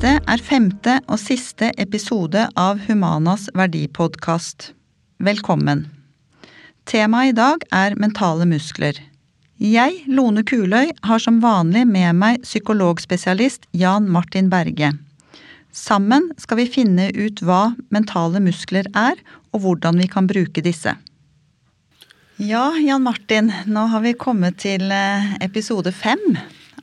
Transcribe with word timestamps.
Dette 0.00 0.24
er 0.32 0.40
femte 0.40 0.92
og 1.12 1.18
siste 1.20 1.66
episode 1.76 2.46
av 2.56 2.78
Humanas 2.86 3.50
verdipodkast. 3.52 4.70
Velkommen. 5.20 5.82
Temaet 6.88 7.34
i 7.34 7.34
dag 7.36 7.66
er 7.76 7.98
mentale 8.00 8.46
muskler. 8.48 8.96
Jeg, 9.60 9.98
Lone 10.08 10.40
Kuløy, 10.48 10.94
har 11.04 11.20
som 11.20 11.42
vanlig 11.44 11.82
med 11.90 12.16
meg 12.16 12.40
psykologspesialist 12.46 13.68
Jan 13.76 14.06
Martin 14.08 14.48
Berge. 14.48 14.94
Sammen 15.68 16.30
skal 16.40 16.62
vi 16.62 16.70
finne 16.78 17.10
ut 17.12 17.42
hva 17.44 17.74
mentale 17.92 18.40
muskler 18.40 18.88
er, 18.96 19.20
og 19.52 19.66
hvordan 19.66 20.00
vi 20.00 20.08
kan 20.08 20.30
bruke 20.30 20.64
disse. 20.64 20.94
Ja, 22.40 22.70
Jan 22.80 23.04
Martin, 23.04 23.52
nå 23.68 23.84
har 23.92 24.00
vi 24.08 24.16
kommet 24.16 24.62
til 24.64 24.88
eh, 24.88 25.36
episode 25.44 25.92
fem 25.92 26.24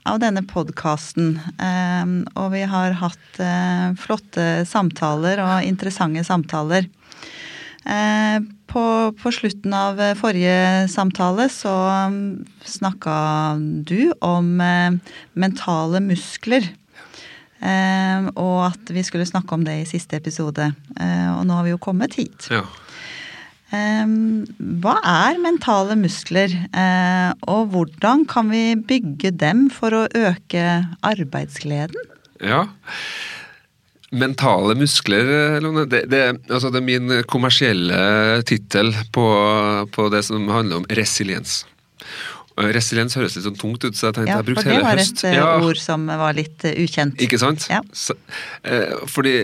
av 0.07 0.19
denne 0.23 0.43
podkasten. 0.47 1.37
Ehm, 1.61 2.21
og 2.37 2.51
vi 2.55 2.63
har 2.69 2.95
hatt 3.01 3.41
eh, 3.43 3.91
flotte 3.99 4.47
samtaler 4.67 5.41
og 5.43 5.67
interessante 5.67 6.23
samtaler. 6.27 6.87
Eh, 7.87 8.39
på, 8.67 8.85
på 9.15 9.31
slutten 9.31 9.75
av 9.75 10.01
forrige 10.19 10.87
samtale 10.91 11.47
så 11.51 11.75
mm, 12.11 12.25
snakka 12.67 13.19
du 13.87 14.11
om 14.19 14.57
mentale 14.59 16.03
muskler. 16.03 16.67
Ehm, 17.63 18.33
og 18.35 18.67
at 18.71 18.91
vi 18.93 19.05
skulle 19.07 19.29
snakke 19.29 19.55
om 19.55 19.63
det 19.67 19.79
i 19.81 19.87
siste 19.89 20.19
episode. 20.19 20.73
og 20.97 21.45
nå 21.47 21.55
har 21.55 21.63
vi 21.63 21.73
jo 21.75 21.81
kommet 21.81 22.19
hit. 22.19 22.51
Ja. 22.51 22.65
Ehm, 23.75 24.45
hva 24.79 24.95
er 25.03 25.39
mentale 25.43 25.97
muskler, 25.99 26.53
eh, 26.71 27.31
og 27.51 27.73
hvordan 27.73 28.23
kan 28.29 28.51
vi 28.53 28.77
bygge 28.79 29.33
dem 29.35 29.67
for 29.73 29.91
å 29.91 30.05
øke 30.07 30.63
arbeidsgleden? 31.03 32.13
Ja. 32.39 32.63
Mentale 34.15 34.77
muskler, 34.79 35.59
Lone, 35.59 35.83
det, 35.91 36.05
det, 36.07 36.21
altså 36.47 36.71
det 36.71 36.79
er 36.79 36.87
min 36.87 37.15
kommersielle 37.27 38.39
tittel 38.47 38.93
på, 39.11 39.25
på, 39.91 40.07
det 40.13 40.23
som 40.29 40.47
handler 40.47 40.79
om 40.79 40.87
resiliens. 40.95 41.65
Resiliens 42.57 43.13
høres 43.19 43.35
litt 43.35 43.45
sånn 43.45 43.59
tungt 43.59 43.83
ut, 43.83 43.99
så 43.99 44.07
jeg 44.07 44.15
tenkte 44.15 44.31
ja, 44.31 44.37
jeg 44.39 44.47
brukte 44.47 44.71
hele 44.71 44.95
høst. 44.95 45.25
Ja, 45.27 45.27
for 45.27 45.35
det 45.35 45.43
var 45.43 45.51
et 45.51 45.59
ja. 45.59 45.67
ord 45.67 45.81
som 45.83 46.07
var 46.23 46.39
litt 46.39 46.63
eh, 46.65 46.79
ukjent. 46.87 47.19
Ikke 47.21 47.41
sant? 47.41 47.67
Ja. 47.69 47.83
Så, 47.91 48.15
eh, 48.63 48.95
fordi 49.11 49.35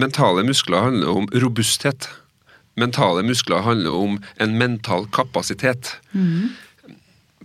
mentale 0.00 0.48
muskler 0.48 0.88
handler 0.88 1.20
om 1.20 1.28
robusthet 1.44 2.08
mentale 2.78 3.22
muskler 3.26 3.64
handler 3.66 3.94
om 3.94 4.18
en 4.40 4.58
mental 4.58 5.06
kapasitet. 5.12 5.96
Mm. 6.12 6.52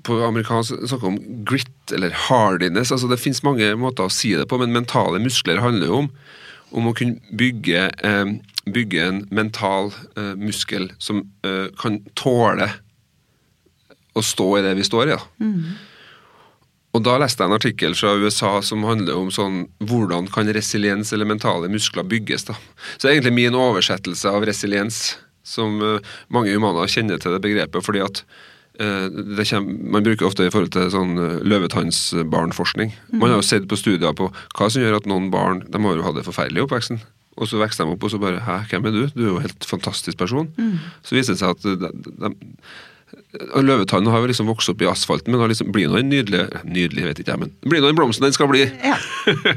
På 0.08 0.22
amerikansk 0.23 0.88
snakker 0.88 1.08
om 1.08 1.19
grit 1.45 1.92
eller 1.94 2.14
hardiness. 2.30 2.92
altså 2.92 3.08
Det 3.08 3.19
finnes 3.19 3.44
mange 3.44 3.73
måter 3.75 4.08
å 4.08 4.14
si 4.14 4.36
det 4.36 4.47
på, 4.47 4.59
men 4.61 4.75
mentale 4.75 5.19
muskler 5.19 5.64
handler 5.64 5.92
om 5.92 6.11
om 6.75 6.89
å 6.89 6.95
kunne 6.95 7.22
bygge, 7.38 7.89
eh, 8.03 8.34
bygge 8.67 9.03
en 9.03 9.22
mental 9.31 9.94
eh, 10.17 10.34
muskel 10.36 10.89
som 11.00 11.23
eh, 11.47 11.67
kan 11.80 12.02
tåle 12.16 12.69
å 14.17 14.23
stå 14.25 14.50
i 14.58 14.64
det 14.66 14.73
vi 14.80 14.88
står 14.88 15.08
i. 15.08 15.16
da. 15.16 15.22
Mm. 15.39 15.64
Og 16.95 17.03
Da 17.05 17.17
leste 17.21 17.43
jeg 17.43 17.52
en 17.52 17.57
artikkel 17.57 17.95
fra 17.97 18.16
USA 18.17 18.57
som 18.66 18.85
handler 18.88 19.19
om 19.19 19.30
sånn, 19.33 19.66
hvordan 19.83 20.30
kan 20.33 20.49
resiliens 20.55 21.11
eller 21.13 21.29
mentale 21.29 21.69
muskler 21.69 22.07
bygges. 22.07 22.47
da. 22.47 22.55
Så 22.97 23.11
egentlig 23.11 23.35
min 23.35 23.57
oversettelse 23.57 24.31
av 24.31 24.45
resiliens 24.47 25.17
som 25.47 25.81
uh, 25.81 25.99
mange 26.33 26.52
humaner 26.55 26.89
kjenner 26.91 27.19
til 27.21 27.35
det 27.35 27.44
begrepet, 27.44 27.85
fordi 27.85 28.02
at 28.03 28.23
uh, 28.81 29.07
det 29.07 29.45
kommer, 29.47 29.77
Man 29.95 30.07
bruker 30.07 30.27
ofte 30.27 30.47
i 30.47 30.52
forhold 30.52 30.73
til 30.75 30.89
sånn 30.91 31.13
uh, 31.19 31.38
løvetannsbarnforskning. 31.44 32.95
Mm. 33.11 33.19
Man 33.22 33.31
har 33.31 33.39
jo 33.44 33.47
sett 33.47 33.69
på 33.69 33.79
studier 33.79 34.17
på 34.17 34.31
hva 34.31 34.72
som 34.72 34.83
gjør 34.83 34.99
at 34.99 35.07
noen 35.07 35.29
barn 35.31 35.63
de 35.67 35.83
har 35.83 36.01
jo 36.01 36.07
hatt 36.07 36.19
det 36.19 36.28
forferdelig 36.28 36.63
i 36.63 36.66
oppveksten. 36.66 37.03
Og 37.38 37.50
så 37.50 37.59
vokser 37.62 37.85
de 37.85 37.94
opp, 37.94 38.03
og 38.03 38.12
så 38.12 38.19
bare 38.22 38.41
Hæ, 38.41 38.59
hvem 38.72 38.89
er 38.89 38.95
du? 38.95 39.01
Du 39.13 39.23
er 39.23 39.29
jo 39.29 39.39
en 39.39 39.45
helt 39.45 39.66
fantastisk 39.69 40.17
person. 40.17 40.50
Mm. 40.57 40.78
Så 41.06 41.17
viser 41.17 41.35
det 41.35 41.41
seg 41.44 41.53
at 41.53 41.66
de, 41.67 41.91
de, 42.23 42.31
Løvetannen 43.35 44.07
har 44.07 44.23
jo 44.23 44.29
liksom 44.31 44.47
vokst 44.47 44.71
opp 44.71 44.81
i 44.81 44.88
asfalten, 44.88 45.33
men 45.35 45.51
liksom, 45.51 45.73
blir 45.75 45.89
nå 45.91 45.99
en 45.99 46.07
nydelig 46.07 46.45
Nydelig, 46.63 47.03
vet 47.09 47.19
ikke 47.21 47.33
jeg, 47.33 47.41
men 47.41 47.51
blir 47.67 47.83
nå 47.83 47.91
en 47.91 47.97
blomst 47.97 48.23
den 48.23 48.35
skal 48.35 48.47
bli. 48.49 48.63
Ja. 48.81 48.95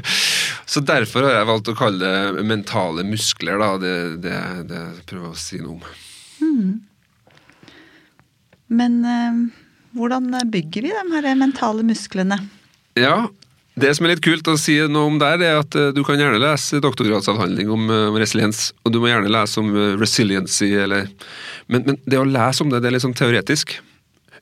så 0.71 0.83
derfor 0.83 1.23
har 1.27 1.37
jeg 1.37 1.49
valgt 1.49 1.71
å 1.71 1.77
kalle 1.79 2.13
det 2.35 2.45
mentale 2.49 3.05
muskler, 3.07 3.61
da. 3.61 3.71
Det, 3.81 3.95
det, 4.25 4.37
det 4.69 4.83
prøver 5.07 5.29
jeg 5.29 5.35
å 5.37 5.39
si 5.39 5.61
noe 5.63 5.77
om. 5.77 5.83
Mm. 6.41 7.71
Men 8.81 8.97
øh, 9.07 9.39
hvordan 9.97 10.29
bygger 10.51 10.87
vi 10.87 10.91
de 10.95 11.05
her 11.15 11.31
mentale 11.39 11.85
musklene? 11.87 12.37
Ja, 12.99 13.29
det 13.79 13.93
som 13.95 14.05
er 14.05 14.13
litt 14.13 14.23
kult 14.23 14.47
å 14.51 14.57
si 14.59 14.75
noe 14.91 15.07
om 15.07 15.19
der, 15.21 15.39
er 15.47 15.61
at 15.61 15.75
uh, 15.79 15.91
du 15.95 16.01
kan 16.07 16.19
gjerne 16.19 16.41
lese 16.41 16.81
doktorgradsavhandling 16.83 17.69
om 17.71 17.87
uh, 17.91 18.17
resiliens, 18.19 18.71
og 18.83 18.91
du 18.91 18.99
må 18.99 19.07
gjerne 19.11 19.31
lese 19.31 19.61
om 19.61 19.71
uh, 19.71 19.93
resiliency, 19.99 20.73
eller 20.75 21.07
men, 21.71 21.85
men, 21.87 21.99
det 22.03 22.19
å 22.19 22.27
lese 22.27 22.65
om 22.65 22.73
det, 22.73 22.81
det 22.83 22.91
er 22.91 22.97
litt 22.97 23.05
sånn 23.05 23.15
teoretisk. 23.15 23.77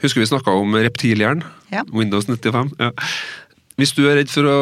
Husker 0.02 0.24
vi 0.24 0.30
snakka 0.32 0.56
om 0.58 0.74
reptilhjern? 0.80 1.44
Ja. 1.70 1.84
Windows 1.94 2.26
95. 2.30 2.74
Ja. 2.80 2.90
Hvis 3.80 3.94
du 3.96 4.06
er 4.10 4.18
redd 4.18 4.32
for 4.32 4.48
å 4.50 4.58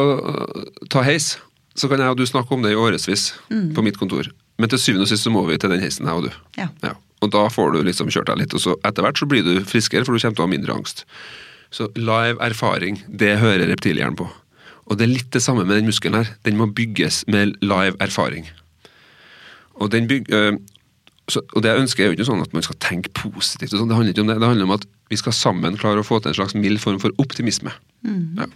ta 0.91 1.05
heis, 1.05 1.38
så 1.78 1.88
kan 1.89 2.01
jeg 2.01 2.11
og 2.11 2.19
du 2.19 2.25
snakke 2.28 2.53
om 2.53 2.66
det 2.66 2.73
i 2.73 2.78
årevis 2.78 3.31
mm. 3.53 3.72
på 3.78 3.85
mitt 3.85 3.99
kontor. 4.01 4.29
Men 4.57 4.72
til 4.73 4.81
syvende 4.81 5.05
og 5.05 5.11
sist 5.11 5.25
så 5.25 5.34
må 5.34 5.44
vi 5.47 5.59
til 5.61 5.72
den 5.72 5.84
heisen, 5.84 6.09
jeg 6.09 6.19
og 6.19 6.28
du. 6.28 6.39
Ja. 6.57 6.67
Ja. 6.84 6.95
Og 7.23 7.31
da 7.34 7.45
får 7.53 7.73
du 7.73 7.79
liksom 7.85 8.11
kjørt 8.13 8.29
deg 8.29 8.41
litt, 8.44 8.53
og 8.57 8.61
så 8.61 8.75
etter 8.85 9.05
hvert 9.05 9.22
så 9.22 9.29
blir 9.29 9.45
du 9.45 9.61
friskere, 9.66 10.05
for 10.05 10.13
du 10.13 10.22
kommer 10.22 10.38
til 10.38 10.44
å 10.44 10.49
ha 10.49 10.53
mindre 10.53 10.75
angst. 10.75 11.05
Så 11.73 11.89
live 11.97 12.38
erfaring, 12.44 12.99
det 13.07 13.38
hører 13.41 13.69
reptilhjernen 13.72 14.17
på. 14.17 14.28
Og 14.88 14.98
det 14.98 15.08
er 15.08 15.14
litt 15.14 15.31
det 15.36 15.44
samme 15.44 15.66
med 15.68 15.75
den 15.80 15.90
muskelen 15.90 16.22
her. 16.22 16.31
Den 16.48 16.58
må 16.59 16.70
bygges 16.72 17.24
med 17.28 17.58
live 17.62 17.96
erfaring. 18.03 18.48
Og, 19.78 19.92
byg, 19.92 20.31
øh, 20.34 20.53
så, 21.30 21.42
og 21.53 21.64
det 21.64 21.72
jeg 21.72 21.84
ønsker 21.84 22.03
er 22.03 22.08
jo 22.08 22.18
ikke 22.18 22.30
sånn 22.30 22.42
at 22.42 22.53
man 22.56 22.66
skal 22.66 22.80
tenke 22.84 23.12
positivt. 23.18 23.76
Sånn. 23.76 23.90
Det 23.90 23.97
handler 23.97 24.16
ikke 24.16 24.24
om 24.24 24.31
det. 24.31 24.40
Det 24.40 24.50
handler 24.50 24.70
om 24.70 24.78
at 24.78 24.88
vi 25.12 25.20
skal 25.20 25.36
sammen 25.36 25.78
klare 25.80 26.02
å 26.02 26.08
få 26.08 26.22
til 26.22 26.31
en 26.31 26.40
slags 26.40 26.56
mild 26.58 26.80
form 26.84 27.00
for 27.03 27.14
optimisme. 27.22 27.74
Mm. 28.08 28.40
Ja. 28.40 28.47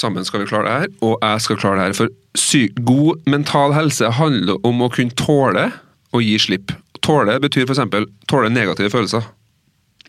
Sammen 0.00 0.24
skal 0.24 0.44
vi 0.44 0.48
klare 0.50 0.68
det 0.68 0.74
her, 0.78 0.92
og 1.02 1.16
jeg 1.18 1.44
skal 1.44 1.58
klare 1.58 1.80
det 1.80 1.86
her. 1.88 1.96
For 1.98 2.76
god 2.86 3.30
mental 3.30 3.74
helse 3.74 4.12
handler 4.16 4.60
om 4.66 4.84
å 4.84 4.90
kunne 4.92 5.16
tåle 5.18 5.66
å 6.14 6.22
gi 6.22 6.36
slipp. 6.40 6.72
Tåle 7.04 7.36
betyr 7.42 7.66
f.eks. 7.66 7.82
tåle 8.30 8.52
negative 8.52 8.92
følelser. 8.92 9.26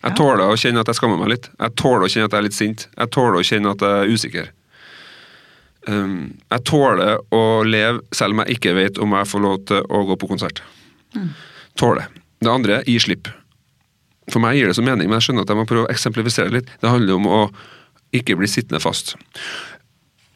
Jeg 0.01 0.17
tåler 0.17 0.49
å 0.49 0.57
kjenne 0.57 0.81
at 0.81 0.89
jeg 0.89 0.97
skammer 0.97 1.19
meg 1.21 1.35
litt. 1.35 1.51
Jeg 1.59 1.75
tåler 1.77 2.07
å 2.07 2.09
kjenne 2.09 2.29
at 2.29 2.33
jeg 2.33 2.41
er 2.41 2.47
litt 2.47 2.57
sint. 2.57 2.87
Jeg 2.97 3.13
tåler 3.13 3.37
å 3.37 3.45
kjenne 3.45 3.73
at 3.75 3.83
jeg 3.85 3.99
er 3.99 4.13
usikker. 4.15 4.47
Um, 5.89 6.15
jeg 6.51 6.65
tåler 6.69 7.21
å 7.33 7.43
leve 7.65 8.01
selv 8.13 8.35
om 8.35 8.43
jeg 8.43 8.57
ikke 8.57 8.73
vet 8.77 8.99
om 9.01 9.13
jeg 9.17 9.29
får 9.29 9.43
lov 9.45 9.59
til 9.69 9.85
å 9.85 10.01
gå 10.09 10.17
på 10.21 10.29
konsert. 10.29 10.63
Mm. 11.17 11.29
Tåler. 11.77 12.09
Det 12.41 12.49
andre 12.49 12.81
gi 12.89 12.97
slipp. 13.01 13.29
For 14.31 14.41
meg 14.41 14.57
gir 14.57 14.69
det 14.69 14.77
så 14.77 14.85
mening, 14.85 15.09
men 15.09 15.19
jeg 15.19 15.29
skjønner 15.29 15.45
at 15.45 15.53
jeg 15.53 15.59
må 15.59 15.67
prøve 15.69 15.87
å 15.87 15.93
eksemplifisere 15.93 16.53
litt. 16.53 16.69
Det 16.81 16.89
handler 16.89 17.17
om 17.17 17.29
å 17.29 17.41
ikke 18.15 18.37
bli 18.39 18.49
sittende 18.49 18.81
fast. 18.83 19.15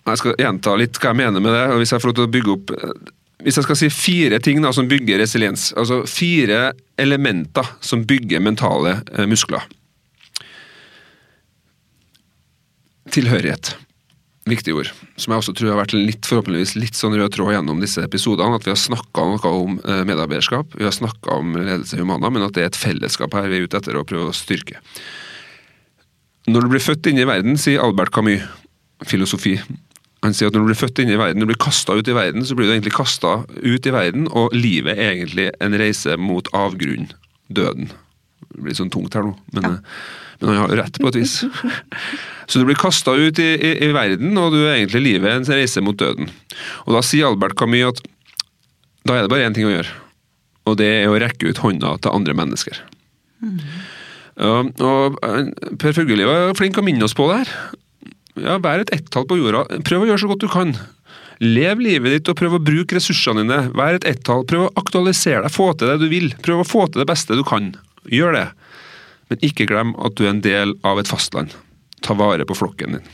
Jeg 0.05 0.21
skal 0.21 0.37
gjenta 0.37 0.75
litt 0.77 0.99
hva 1.01 1.11
jeg 1.11 1.21
mener 1.23 1.41
med 1.41 1.55
det. 1.55 1.65
og 1.73 1.81
Hvis 1.81 1.93
jeg 1.93 2.01
får 2.03 2.11
lov 2.11 2.17
til 2.19 2.27
å 2.27 2.33
bygge 2.35 2.55
opp 2.55 2.73
hvis 3.45 3.59
jeg 3.59 3.67
skal 3.67 3.77
si 3.77 3.91
fire 3.93 4.39
ting 4.41 4.63
da, 4.63 4.71
som 4.73 4.87
bygger 4.89 5.21
resiliens, 5.21 5.69
altså 5.77 6.01
fire 6.09 6.73
elementer 6.97 7.67
som 7.85 8.01
bygger 8.09 8.41
mentale 8.41 8.97
eh, 9.13 9.27
muskler. 9.29 9.67
Tilhørighet. 13.13 13.75
Viktig 14.49 14.73
ord. 14.77 14.89
Som 15.21 15.33
jeg 15.33 15.43
også 15.43 15.53
tror 15.57 15.71
har 15.71 15.79
vært 15.83 15.93
litt, 15.93 16.25
forhåpentligvis 16.25 16.73
litt 16.77 16.97
sånn 16.97 17.13
rød 17.17 17.35
tråd 17.37 17.53
gjennom 17.53 17.79
disse 17.81 18.01
episodene. 18.05 18.57
At 18.57 18.65
vi 18.65 18.73
har 18.73 18.81
snakka 18.81 19.27
noe 19.29 19.53
om 19.61 19.77
eh, 19.77 20.01
medarbeiderskap, 20.09 20.73
vi 20.77 20.89
har 20.89 20.97
snakka 20.97 21.37
om 21.37 21.53
ledelse 21.59 21.99
i 21.99 22.01
Humana, 22.01 22.33
men 22.33 22.47
at 22.47 22.57
det 22.57 22.65
er 22.65 22.73
et 22.73 22.81
fellesskap 22.81 23.37
her 23.37 23.49
vi 23.51 23.61
er 23.61 23.69
ute 23.69 23.77
etter 23.77 23.97
å 23.97 24.05
prøve 24.09 24.33
å 24.33 24.37
styrke. 24.37 24.81
Når 26.49 26.65
du 26.65 26.73
blir 26.73 26.81
født 26.81 27.13
inn 27.13 27.21
i 27.21 27.29
verden, 27.29 27.61
sier 27.61 27.85
Albert 27.85 28.13
Camus, 28.13 28.41
filosofi, 29.05 29.59
han 30.25 30.35
sier 30.35 30.49
at 30.49 30.55
når 30.55 30.65
du 30.65 30.69
blir 30.71 30.79
født 30.79 31.01
inn 31.03 31.11
i 31.13 31.19
verden, 31.19 31.39
når 31.39 31.47
du 31.47 31.53
blir 31.53 31.63
kasta 31.65 31.95
ut 31.97 32.09
i 32.09 32.15
verden, 32.15 32.45
så 32.47 32.57
blir 32.57 32.69
du 32.69 32.73
egentlig 32.73 32.95
kasta 32.95 33.37
ut 33.45 33.87
i 33.87 33.93
verden, 33.93 34.27
og 34.33 34.53
livet 34.55 34.97
er 34.97 35.13
egentlig 35.13 35.49
en 35.63 35.77
reise 35.77 36.17
mot 36.21 36.49
avgrunnen. 36.55 37.11
Døden. 37.53 37.91
Det 38.55 38.63
blir 38.65 38.77
sånn 38.77 38.89
tungt 38.93 39.13
her 39.13 39.27
nå, 39.27 39.35
men, 39.53 39.67
ja. 39.67 39.73
Eh, 39.75 40.23
men 40.41 40.49
han 40.49 40.57
har 40.63 40.71
jo 40.73 40.79
rett 40.79 40.97
på 40.99 41.11
et 41.11 41.19
vis. 41.19 41.35
Så 42.49 42.59
du 42.59 42.65
blir 42.67 42.79
kasta 42.79 43.13
ut 43.15 43.39
i, 43.41 43.51
i, 43.53 43.71
i, 43.85 43.91
verden, 43.95 44.33
og 44.41 44.55
du 44.55 44.63
er 44.63 44.79
egentlig 44.79 45.03
livet 45.05 45.31
en 45.31 45.47
reise 45.47 45.83
mot 45.85 45.97
døden. 45.97 46.31
Og 46.85 46.97
da 46.97 47.03
sier 47.05 47.29
Albert 47.29 47.57
Camus 47.59 47.93
at 47.93 48.01
da 49.05 49.15
er 49.15 49.25
det 49.25 49.31
bare 49.31 49.45
én 49.45 49.55
ting 49.55 49.67
å 49.69 49.73
gjøre, 49.73 49.93
og 50.65 50.79
det 50.81 50.89
er 51.03 51.11
å 51.11 51.19
rekke 51.21 51.51
ut 51.51 51.61
hånda 51.61 51.97
til 52.01 52.17
andre 52.17 52.33
mennesker. 52.37 52.81
Mm. 53.45 53.59
Og, 54.45 54.71
og 54.83 55.19
eh, 55.23 55.51
Per 55.79 55.95
Fugelli 55.95 56.25
var 56.27 56.55
flink 56.57 56.81
å 56.81 56.85
minne 56.85 57.05
oss 57.05 57.15
på 57.17 57.29
det 57.29 57.43
her. 57.43 57.53
Ja, 58.35 58.57
Vær 58.59 58.83
et 58.83 58.91
ett-tall 58.95 59.27
på 59.29 59.37
jorda. 59.39 59.63
Prøv 59.87 60.03
å 60.03 60.07
gjøre 60.09 60.21
så 60.23 60.29
godt 60.31 60.43
du 60.43 60.49
kan. 60.51 60.75
Lev 61.43 61.81
livet 61.83 62.13
ditt 62.13 62.31
og 62.31 62.37
prøv 62.39 62.57
å 62.57 62.63
bruke 62.63 62.97
ressursene 62.97 63.43
dine. 63.43 63.59
Vær 63.75 63.97
et 63.97 64.07
ett-tall. 64.07 64.45
Prøv 64.47 64.67
å 64.67 64.73
aktualisere 64.79 65.43
deg, 65.45 65.55
få 65.55 65.71
til 65.73 65.91
det 65.91 65.99
du 66.03 66.07
vil. 66.11 66.31
Prøv 66.43 66.63
å 66.63 66.67
få 66.67 66.87
til 66.87 67.03
det 67.03 67.09
beste 67.11 67.35
du 67.35 67.43
kan. 67.47 67.73
Gjør 68.11 68.35
det. 68.35 68.47
Men 69.31 69.45
ikke 69.45 69.67
glem 69.69 69.95
at 70.03 70.17
du 70.17 70.25
er 70.25 70.33
en 70.35 70.43
del 70.45 70.75
av 70.85 70.99
et 71.01 71.09
fastland. 71.09 71.55
Ta 72.05 72.15
vare 72.17 72.47
på 72.47 72.57
flokken 72.57 72.97
din. 72.97 73.13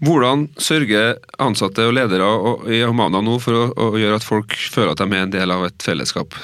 Hvordan 0.00 0.46
sørger 0.56 1.18
ansatte 1.42 1.84
og 1.84 1.92
ledere 1.92 2.28
i 2.72 2.80
Humana 2.88 3.20
nå 3.20 3.34
for 3.42 3.56
å, 3.56 3.64
å 3.76 4.00
gjøre 4.00 4.16
at 4.16 4.24
folk 4.24 4.54
føler 4.56 4.94
at 4.94 5.02
de 5.02 5.08
er 5.12 5.26
en 5.26 5.34
del 5.34 5.52
av 5.52 5.66
et 5.66 5.84
fellesskap? 5.84 6.36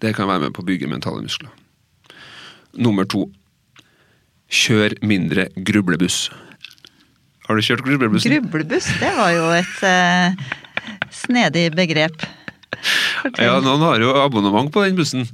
Det 0.00 0.12
kan 0.16 0.28
være 0.28 0.46
med 0.48 0.56
på 0.56 0.60
å 0.60 0.68
bygge 0.68 0.88
mentale 0.90 1.24
muskler. 1.24 1.52
Nummer 2.76 3.08
to. 3.08 3.24
Kjør 4.50 4.96
mindre 5.06 5.48
grublebuss. 5.54 6.28
Har 7.46 7.58
du 7.58 7.62
kjørt 7.66 7.84
grublebussen? 7.86 8.32
Grublebuss, 8.34 8.88
det 9.00 9.10
var 9.16 9.30
jo 9.34 9.46
et 9.54 9.84
eh, 9.86 10.48
snedig 11.14 11.68
begrep. 11.74 12.24
Fortell. 13.20 13.44
Ja, 13.46 13.56
noen 13.62 13.82
har 13.84 14.02
jo 14.02 14.14
abonnement 14.22 14.70
på 14.74 14.82
den 14.86 14.98
bussen. 14.98 15.26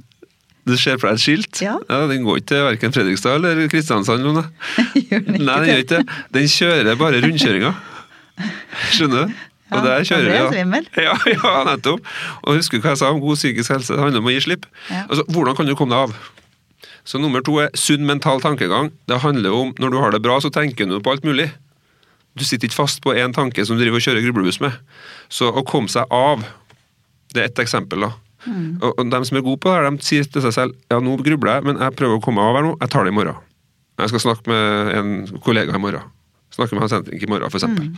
Du 0.67 0.73
ser 0.75 0.97
for 0.99 1.07
deg 1.09 1.17
et 1.17 1.23
skilt. 1.23 1.59
Ja. 1.63 1.75
Den 2.09 2.25
går 2.27 2.41
ikke 2.41 2.49
til 2.51 2.63
verken 2.65 2.93
Fredrikstad 2.95 3.37
eller 3.39 3.69
Kristiansand. 3.71 4.25
Lone. 4.25 4.43
Gjør 5.07 5.21
den 5.23 5.37
ikke 5.37 5.45
Nei, 5.47 5.59
den 5.61 5.69
gjør 5.69 5.83
ikke 5.83 5.99
det. 6.01 6.17
Den 6.37 6.49
kjører 6.51 6.97
bare 6.99 7.21
rundkjøringa. 7.23 7.69
Skjønner 8.91 9.21
du? 9.29 9.37
Ja, 9.67 9.77
Og 9.77 9.83
der 9.87 10.03
kjører 10.07 10.27
vi, 10.31 10.41
svimmel. 10.55 10.85
Ja, 11.07 11.13
ja, 11.31 11.53
nettopp. 11.67 12.11
Og 12.43 12.59
husker 12.59 12.79
du 12.79 12.85
hva 12.85 12.93
jeg 12.93 13.01
sa 13.01 13.09
om 13.13 13.21
god 13.23 13.39
psykisk 13.39 13.73
helse? 13.73 13.95
Det 13.95 14.03
handler 14.03 14.21
om 14.23 14.29
å 14.29 14.35
gi 14.35 14.43
slipp. 14.45 14.67
Ja. 14.91 15.05
Altså, 15.07 15.25
Hvordan 15.31 15.57
kan 15.57 15.67
du 15.67 15.75
komme 15.79 15.95
deg 15.95 16.07
av? 16.07 16.33
Så 17.07 17.21
nummer 17.23 17.43
to 17.45 17.55
er 17.63 17.71
sunn 17.77 18.03
mental 18.07 18.41
tankegang. 18.43 18.91
Det 19.07 19.21
handler 19.23 19.55
om 19.55 19.73
når 19.79 19.93
du 19.93 19.97
har 20.01 20.11
det 20.11 20.23
bra, 20.25 20.41
så 20.43 20.51
tenker 20.51 20.89
du 20.89 20.97
på 20.99 21.15
alt 21.15 21.27
mulig. 21.27 21.47
Du 22.37 22.43
sitter 22.45 22.67
ikke 22.67 22.81
fast 22.81 22.99
på 23.01 23.15
én 23.17 23.33
tanke 23.33 23.63
som 23.65 23.77
du 23.77 23.83
driver 23.83 24.01
og 24.01 24.03
kjører 24.03 24.25
grublebuss 24.25 24.59
med. 24.61 24.75
Så 25.31 25.49
å 25.49 25.63
komme 25.67 25.89
seg 25.89 26.11
av, 26.13 26.43
det 27.33 27.41
er 27.41 27.49
ett 27.49 27.63
eksempel. 27.63 28.03
da. 28.05 28.11
Mm. 28.45 28.77
Og, 28.81 28.91
og 28.91 29.09
de 29.11 29.21
som 29.29 29.39
er 29.39 29.45
gode 29.45 29.61
på 29.63 29.71
det, 29.71 29.79
her, 29.79 29.87
de 29.87 30.05
sier 30.05 30.27
til 30.27 30.43
seg 30.45 30.53
selv 30.55 30.75
ja, 30.91 30.99
nå 31.03 31.15
grubler 31.23 31.57
jeg, 31.57 31.67
men 31.69 31.81
jeg 31.81 31.95
prøver 31.97 32.19
å 32.19 32.23
komme 32.23 32.43
av 32.43 32.59
her 32.59 32.67
nå. 32.67 32.75
Jeg 32.83 32.93
tar 32.93 33.07
det 33.07 33.15
i 33.15 33.17
morgen. 33.17 33.39
Jeg 33.97 34.11
skal 34.11 34.23
snakke 34.27 34.51
med 34.51 34.93
en 34.93 35.41
kollega 35.41 35.73
i 35.73 35.81
morgen. 35.81 36.13
Snakke 36.53 36.75
med 36.75 36.85
Hans 36.85 36.93
Henrik 36.95 37.23
i 37.23 37.29
morgen, 37.31 37.49
f.eks. 37.49 37.65
Mm. 37.71 37.95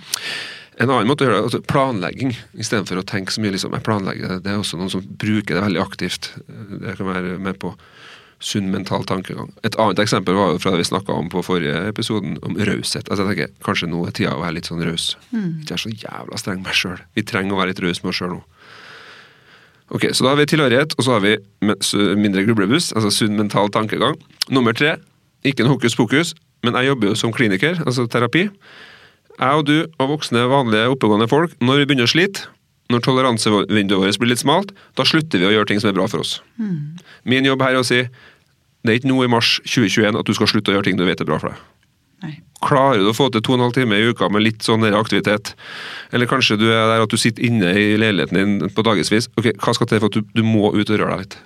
En 0.80 0.94
annen 0.94 1.10
måte 1.10 1.26
å 1.26 1.28
gjøre 1.28 1.40
det, 1.42 1.48
altså 1.50 1.60
planlegging, 1.68 2.32
istedenfor 2.56 3.02
å 3.02 3.08
tenke 3.10 3.34
så 3.36 3.42
mye. 3.44 3.52
liksom, 3.58 3.74
jeg 3.76 3.84
planlegger 3.84 4.32
det. 4.32 4.38
Det 4.46 4.54
er 4.54 4.62
også 4.62 4.80
noen 4.80 4.94
som 4.94 5.04
bruker 5.04 5.58
det 5.58 5.66
veldig 5.66 5.82
aktivt. 5.84 6.32
Det 6.48 6.96
kan 6.96 7.10
være 7.10 7.36
med 7.42 7.60
på 7.60 7.74
sunn 8.40 8.70
mental 8.72 9.04
tankegang. 9.04 9.50
Et 9.68 9.76
annet 9.76 10.00
eksempel 10.00 10.38
var 10.38 10.54
jo 10.54 10.62
fra 10.64 10.72
det 10.72 10.80
vi 10.82 10.88
snakka 10.88 11.12
om 11.12 11.28
på 11.32 11.42
forrige 11.44 11.76
episoden, 11.90 12.38
om 12.48 12.56
raushet. 12.56 13.10
Altså, 13.10 13.26
jeg 13.26 13.34
tenker, 13.34 13.52
Kanskje 13.66 13.90
nå 13.92 14.06
er 14.08 14.16
tida 14.16 14.36
å 14.38 14.44
være 14.44 14.56
litt 14.60 14.70
sånn 14.70 14.84
raus. 14.86 15.10
Ikke 15.34 15.76
være 15.76 15.84
så 15.84 15.92
jævla 15.92 16.40
streng 16.40 16.62
med 16.62 16.70
meg 16.70 16.80
sjøl. 16.80 17.02
Vi 17.20 17.26
trenger 17.28 17.56
å 17.56 17.60
være 17.60 17.74
litt 17.74 17.84
rause 17.84 18.04
med 18.06 18.14
oss 18.14 18.22
sjøl 18.22 18.36
nå. 18.38 18.42
Ok, 19.90 20.06
Så 20.14 20.22
da 20.24 20.30
har 20.36 20.38
vi 20.38 20.46
tilhørighet, 20.46 20.94
og 20.98 21.04
så 21.04 21.16
har 21.18 21.24
vi 21.26 21.34
mindre 22.22 22.44
grublebuss, 22.46 22.92
altså 22.94 23.10
sunn 23.10 23.36
mental 23.36 23.72
tankegang. 23.74 24.16
Nummer 24.54 24.76
tre, 24.78 25.00
ikke 25.44 25.66
noe 25.66 25.74
hokus 25.76 25.98
pokus, 25.98 26.36
men 26.64 26.78
jeg 26.78 26.92
jobber 26.92 27.10
jo 27.10 27.16
som 27.18 27.34
kliniker, 27.34 27.82
altså 27.86 28.06
terapi. 28.08 28.50
Jeg 29.40 29.56
og 29.56 29.66
du 29.66 29.88
og 29.98 30.12
voksne, 30.14 30.46
vanlige, 30.52 30.92
oppegående 30.94 31.28
folk, 31.32 31.56
når 31.64 31.82
vi 31.82 31.86
begynner 31.90 32.06
å 32.08 32.12
slite, 32.12 32.46
når 32.90 33.04
toleransevinduet 33.06 34.00
vårt 34.02 34.20
blir 34.22 34.32
litt 34.34 34.42
smalt, 34.42 34.72
da 34.98 35.06
slutter 35.06 35.40
vi 35.42 35.46
å 35.50 35.52
gjøre 35.54 35.70
ting 35.70 35.80
som 35.82 35.92
er 35.92 35.98
bra 35.98 36.08
for 36.10 36.24
oss. 36.24 36.40
Min 37.24 37.46
jobb 37.46 37.62
her 37.62 37.76
er 37.78 37.84
å 37.84 37.88
si 37.88 38.02
det 38.80 38.94
er 38.94 38.98
ikke 39.02 39.10
nå 39.12 39.24
i 39.26 39.30
mars 39.32 39.58
2021 39.68 40.16
at 40.18 40.26
du 40.26 40.34
skal 40.34 40.48
slutte 40.48 40.72
å 40.72 40.78
gjøre 40.78 40.88
ting 40.88 40.98
du 40.98 41.04
vet 41.06 41.20
er 41.22 41.28
bra 41.28 41.38
for 41.42 41.52
deg. 41.52 41.60
Nei. 42.24 42.34
Klarer 42.64 43.00
du 43.00 43.10
å 43.12 43.16
få 43.16 43.30
til 43.32 43.44
to 43.44 43.54
og 43.54 43.60
en 43.60 43.66
halv 43.68 43.76
time 43.76 43.96
i 44.00 44.08
uka 44.10 44.28
med 44.32 44.42
litt 44.44 44.64
sånn 44.66 44.84
aktivitet, 44.96 45.54
eller 46.12 46.28
kanskje 46.32 46.58
du 46.60 46.66
er 46.72 46.88
der 46.90 47.04
at 47.06 47.12
du 47.12 47.18
sitter 47.20 47.44
inne 47.48 47.70
i 47.80 47.94
leiligheten 48.00 48.40
din 48.40 48.74
på 48.76 48.84
dagevis, 48.84 49.30
ok, 49.40 49.54
hva 49.62 49.76
skal 49.76 49.88
til 49.92 50.00
for 50.02 50.10
at 50.12 50.18
du, 50.18 50.24
du 50.36 50.44
må 50.44 50.72
ut 50.76 50.90
og 50.90 50.98
røre 51.00 51.12
deg 51.16 51.24
litt? 51.28 51.38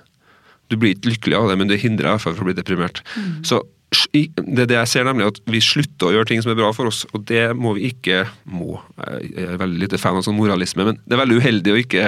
Du 0.72 0.78
blir 0.80 0.94
ikke 0.96 1.10
lykkelig 1.12 1.36
av 1.38 1.50
det, 1.52 1.58
men 1.60 1.68
det 1.70 1.82
hindrer 1.82 2.08
deg 2.14 2.22
fra 2.24 2.32
å 2.32 2.46
bli 2.48 2.54
deprimert. 2.56 3.02
Så 3.46 3.60
i- 3.60 3.66
det 4.12 4.64
er 4.64 4.68
det 4.70 4.76
jeg 4.78 4.90
ser, 4.90 5.04
nemlig 5.08 5.26
at 5.32 5.40
vi 5.50 5.60
slutter 5.64 6.08
å 6.08 6.14
gjøre 6.16 6.28
ting 6.30 6.42
som 6.44 6.52
er 6.52 6.58
bra 6.58 6.70
for 6.76 6.90
oss, 6.90 7.04
og 7.14 7.24
det 7.30 7.46
må 7.56 7.74
vi 7.78 7.90
ikke 7.92 8.24
må. 8.50 8.78
Jeg 8.98 9.48
er 9.48 9.60
veldig 9.60 9.80
lite 9.84 10.00
fan 10.00 10.18
av 10.20 10.26
sånn 10.26 10.36
moralisme, 10.38 10.86
men 10.88 11.00
det 11.04 11.16
er 11.16 11.22
veldig 11.24 11.40
uheldig 11.42 11.74
å 11.74 11.80
ikke 11.82 12.04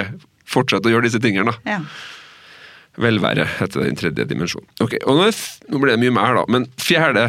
fortsette 0.47 0.89
å 0.89 0.93
gjøre 0.95 1.07
disse 1.09 1.21
tingene. 1.23 1.51
da. 1.53 1.77
Ja. 1.77 1.81
Velvære 2.97 3.45
heter 3.59 3.83
den 3.85 3.97
tredje 3.99 4.25
dimensjonen. 4.25 4.67
Ok, 4.81 4.95
og 5.05 5.19
nå, 5.19 5.27
nå 5.69 5.81
ble 5.83 5.93
det 5.93 6.01
mye 6.01 6.15
mer, 6.15 6.39
da. 6.39 6.45
Men 6.49 6.65
fjerde 6.81 7.27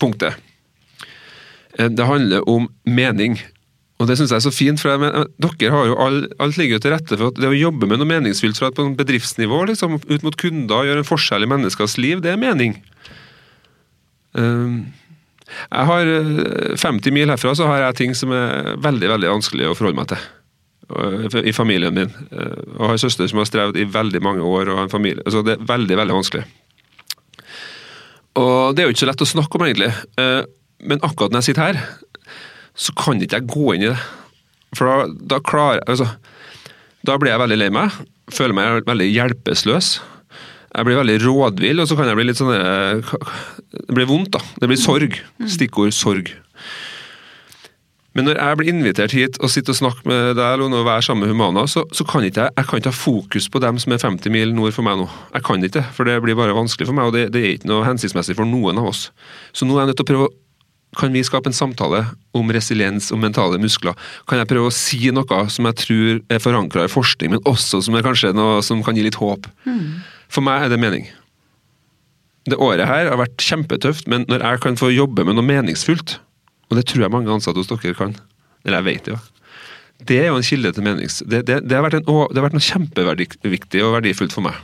punktet. 0.00 0.38
Eh, 1.78 1.88
Det 1.92 2.06
handler 2.08 2.46
om 2.48 2.70
mening. 2.88 3.36
Og 4.00 4.08
det 4.08 4.18
syns 4.18 4.32
jeg 4.32 4.40
er 4.40 4.44
så 4.44 4.52
fint, 4.52 4.80
for 4.80 4.92
jeg, 4.92 5.00
men, 5.00 5.28
dere 5.40 5.72
har 5.72 5.86
jo 5.88 5.94
all, 6.04 6.18
alt 6.44 6.58
ligger 6.60 6.76
jo 6.76 6.82
til 6.84 6.92
rette 6.92 7.16
for 7.16 7.30
at 7.30 7.38
det 7.40 7.48
å 7.48 7.56
jobbe 7.56 7.88
med 7.88 8.00
noe 8.00 8.08
meningsfylt 8.10 8.58
fra 8.60 8.68
et 8.68 8.76
på 8.76 8.84
en 8.84 8.96
bedriftsnivå, 8.96 9.62
liksom, 9.70 9.96
ut 10.04 10.26
mot 10.26 10.36
kunder, 10.36 10.84
gjøre 10.84 11.00
en 11.00 11.08
forskjell 11.08 11.46
i 11.46 11.48
menneskers 11.48 11.96
liv, 12.00 12.20
det 12.24 12.34
er 12.34 12.40
mening. 12.40 12.76
Um, 14.36 14.92
jeg 15.46 15.88
har 15.88 16.08
eh, 16.10 16.74
50 16.76 17.14
mil 17.14 17.30
herfra 17.30 17.54
så 17.56 17.68
har 17.70 17.84
jeg 17.84 17.98
ting 18.00 18.16
som 18.18 18.32
er 18.34 18.74
veldig 18.82 19.08
veldig 19.14 19.30
vanskelig 19.36 19.68
å 19.70 19.76
forholde 19.78 20.00
meg 20.00 20.10
til. 20.12 20.24
I 21.42 21.50
familien 21.54 21.94
min. 21.94 22.12
Jeg 22.30 22.58
Og 22.76 22.90
har 22.92 22.98
søster 23.02 23.26
som 23.26 23.40
har 23.40 23.48
strevd 23.48 23.78
i 23.80 23.86
veldig 23.90 24.20
mange 24.22 24.44
år. 24.46 24.68
og 24.70 24.84
en 24.84 24.92
familie. 24.92 25.22
Altså 25.26 25.42
Det 25.42 25.56
er 25.56 25.64
veldig 25.66 25.96
veldig 25.98 26.14
vanskelig. 26.14 26.44
Og 28.36 28.76
det 28.76 28.82
er 28.82 28.86
jo 28.86 28.94
ikke 28.94 29.04
så 29.04 29.08
lett 29.10 29.24
å 29.24 29.26
snakke 29.32 29.58
om, 29.58 29.64
egentlig. 29.66 29.92
Eh, 30.18 30.42
Men 30.86 31.00
akkurat 31.00 31.32
når 31.32 31.40
jeg 31.40 31.54
sitter 31.54 31.72
her, 31.72 31.88
så 32.76 32.92
kan 32.94 33.18
ikke 33.18 33.40
jeg 33.40 33.48
gå 33.48 33.74
inn 33.74 33.82
i 33.86 33.88
det. 33.88 33.98
For 34.76 34.84
da, 34.86 35.06
da 35.36 35.38
klarer 35.40 35.80
altså, 35.88 36.06
Da 37.06 37.16
blir 37.16 37.32
jeg 37.32 37.40
veldig 37.40 37.58
lei 37.58 37.70
meg. 37.70 37.90
Føler 38.30 38.54
meg 38.54 38.84
veldig 38.86 39.06
hjelpeløs. 39.08 40.00
Jeg 40.76 40.88
blir 40.88 40.98
veldig 41.00 41.20
rådvill, 41.24 41.80
og 41.80 41.88
så 41.88 41.96
kan 41.96 42.10
jeg 42.10 42.18
bli 42.18 42.26
litt 42.28 42.40
sånn 42.40 42.52
eh, 42.52 43.14
Det 43.72 43.96
blir 43.96 44.08
vondt, 44.10 44.34
da. 44.36 44.42
Det 44.60 44.68
blir 44.68 44.80
sorg. 44.80 45.16
Stikkord 45.48 45.94
sorg. 45.96 46.34
Men 48.16 48.24
når 48.24 48.38
jeg 48.40 48.56
blir 48.56 48.70
invitert 48.72 49.12
hit 49.12 49.36
og 49.44 49.50
sitter 49.52 49.74
og 49.74 49.76
snakker 49.76 50.08
med 50.08 50.38
deg 50.38 50.54
eller 50.56 50.86
være 50.86 51.04
sammen 51.04 51.26
med 51.26 51.34
Humana, 51.34 51.66
så, 51.68 51.82
så 51.92 52.04
kan 52.08 52.24
ikke 52.24 52.46
jeg, 52.46 52.54
jeg 52.56 52.68
kan 52.68 52.80
ikke 52.80 52.92
ha 52.92 52.96
fokus 52.96 53.48
på 53.52 53.60
dem 53.60 53.80
som 53.82 53.92
er 53.92 54.00
50 54.00 54.32
mil 54.32 54.54
nord 54.56 54.72
for 54.72 54.86
meg 54.86 54.96
nå. 55.02 55.08
Jeg 55.34 55.44
kan 55.44 55.60
ikke 55.60 55.80
det, 55.80 55.84
for 55.96 56.08
det 56.08 56.16
blir 56.24 56.38
bare 56.38 56.56
vanskelig 56.56 56.88
for 56.88 56.96
meg, 56.96 57.10
og 57.10 57.16
det, 57.16 57.26
det 57.34 57.42
er 57.42 57.54
ikke 57.58 57.68
noe 57.68 57.84
hensiktsmessig 57.84 58.38
for 58.38 58.48
noen 58.48 58.80
av 58.80 58.88
oss. 58.88 59.10
Så 59.52 59.68
nå 59.68 59.76
er 59.76 59.84
jeg 59.84 59.92
nødt 59.92 60.00
til 60.00 60.08
å 60.08 60.12
prøve 60.12 60.28
å 60.30 60.34
kan 60.96 61.12
vi 61.12 61.20
skape 61.26 61.50
en 61.50 61.56
samtale 61.56 61.98
om 62.36 62.50
resiliens 62.54 63.10
og 63.12 63.20
mentale 63.20 63.58
muskler? 63.60 63.92
Kan 64.28 64.40
jeg 64.40 64.48
prøve 64.48 64.70
å 64.70 64.74
si 64.74 65.10
noe 65.12 65.42
som 65.52 65.68
jeg 65.68 65.78
tror 65.82 66.22
er 66.32 66.40
forankra 66.40 66.86
i 66.86 66.92
forskning, 66.92 67.34
men 67.34 67.42
også 67.48 67.82
som 67.84 67.98
er 67.98 68.06
kanskje 68.06 68.32
noe 68.36 68.62
som 68.64 68.80
kan 68.86 68.96
gi 68.96 69.04
litt 69.04 69.18
håp? 69.20 69.44
For 70.36 70.44
meg 70.44 70.66
er 70.66 70.74
det 70.74 70.80
mening. 70.82 71.06
Det 72.46 72.58
året 72.60 72.84
her 72.86 73.08
har 73.08 73.16
vært 73.18 73.40
kjempetøft, 73.40 74.04
men 74.10 74.26
når 74.28 74.44
jeg 74.44 74.60
kan 74.66 74.76
få 74.78 74.92
jobbe 74.92 75.24
med 75.24 75.38
noe 75.38 75.46
meningsfullt, 75.46 76.18
og 76.68 76.76
det 76.78 76.84
tror 76.90 77.06
jeg 77.06 77.14
mange 77.14 77.32
ansatte 77.32 77.62
hos 77.62 77.70
dere 77.70 77.96
kan, 77.96 78.12
eller 78.66 78.82
jeg 78.82 78.86
vet 78.90 79.08
det 79.08 79.14
jo, 79.14 79.22
det 80.06 80.18
er 80.20 80.26
jo 80.28 80.36
en 80.36 80.44
kilde 80.44 80.72
til 80.76 80.84
menings... 80.84 81.22
Det, 81.24 81.40
det, 81.48 81.62
det, 81.64 81.72
har, 81.72 81.86
vært 81.86 81.96
en, 81.96 82.04
det 82.04 82.36
har 82.36 82.44
vært 82.44 82.56
noe 82.58 82.66
kjempeviktig 82.66 83.80
og 83.80 83.94
verdifullt 83.96 84.34
for 84.36 84.44
meg. 84.44 84.58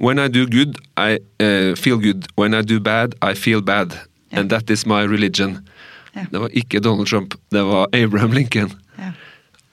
When 0.00 0.22
I 0.22 0.28
do 0.32 0.46
good, 0.48 0.78
I 0.96 1.18
uh, 1.42 1.76
feel 1.76 1.98
good. 2.00 2.30
When 2.38 2.54
I 2.54 2.62
do 2.62 2.80
bad, 2.80 3.14
I 3.20 3.34
feel 3.34 3.60
bad. 3.60 3.92
Yeah. 4.30 4.40
And 4.40 4.50
that 4.50 4.70
is 4.70 4.86
my 4.86 5.02
religion. 5.04 5.68
Yeah. 6.14 6.30
Det 6.32 6.40
var 6.40 6.54
ikke 6.56 6.80
Donald 6.80 7.12
Trump, 7.12 7.36
det 7.52 7.66
var 7.68 7.92
Abraham 7.92 8.32
Lincoln. 8.32 8.72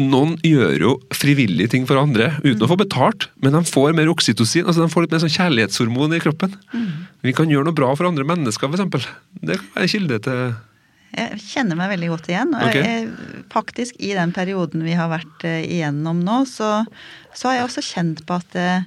Noen 0.02 0.34
gjør 0.44 0.74
jo 0.82 0.90
frivillige 1.16 1.70
ting 1.72 1.86
for 1.88 1.96
andre 2.02 2.34
uten 2.44 2.66
å 2.66 2.68
få 2.68 2.76
betalt, 2.82 3.30
men 3.40 3.56
de 3.56 3.62
får 3.70 3.94
mer 3.96 4.10
oksytocin, 4.12 4.66
altså 4.68 4.84
de 4.84 4.92
får 4.92 5.06
litt 5.06 5.14
mer 5.16 5.22
sånn 5.24 5.32
kjærlighetshormon 5.38 6.16
i 6.18 6.20
kroppen. 6.24 6.56
Vi 7.24 7.32
kan 7.38 7.48
gjøre 7.52 7.70
noe 7.70 7.78
bra 7.78 7.94
for 7.96 8.10
andre 8.10 8.28
mennesker, 8.28 8.68
f.eks. 8.76 9.08
Det 9.40 9.56
kan 9.62 9.70
være 9.78 9.92
kilde 9.94 10.20
til 10.28 10.42
Jeg 11.16 11.40
kjenner 11.48 11.80
meg 11.80 11.94
veldig 11.94 12.10
godt 12.12 12.28
igjen. 12.28 12.52
Og 12.60 12.68
Ok. 12.68 12.76
jeg, 12.76 13.08
faktisk 13.54 13.96
i 14.04 14.12
den 14.18 14.34
perioden 14.36 14.84
vi 14.84 14.98
har 15.00 15.08
vært 15.14 15.46
eh, 15.48 15.62
igjennom 15.64 16.20
nå, 16.28 16.42
så, 16.50 16.82
så 17.32 17.48
har 17.54 17.62
jeg 17.62 17.70
også 17.70 17.86
kjent 17.88 18.26
på 18.28 18.36
at 18.36 18.58
eh, 18.60 18.84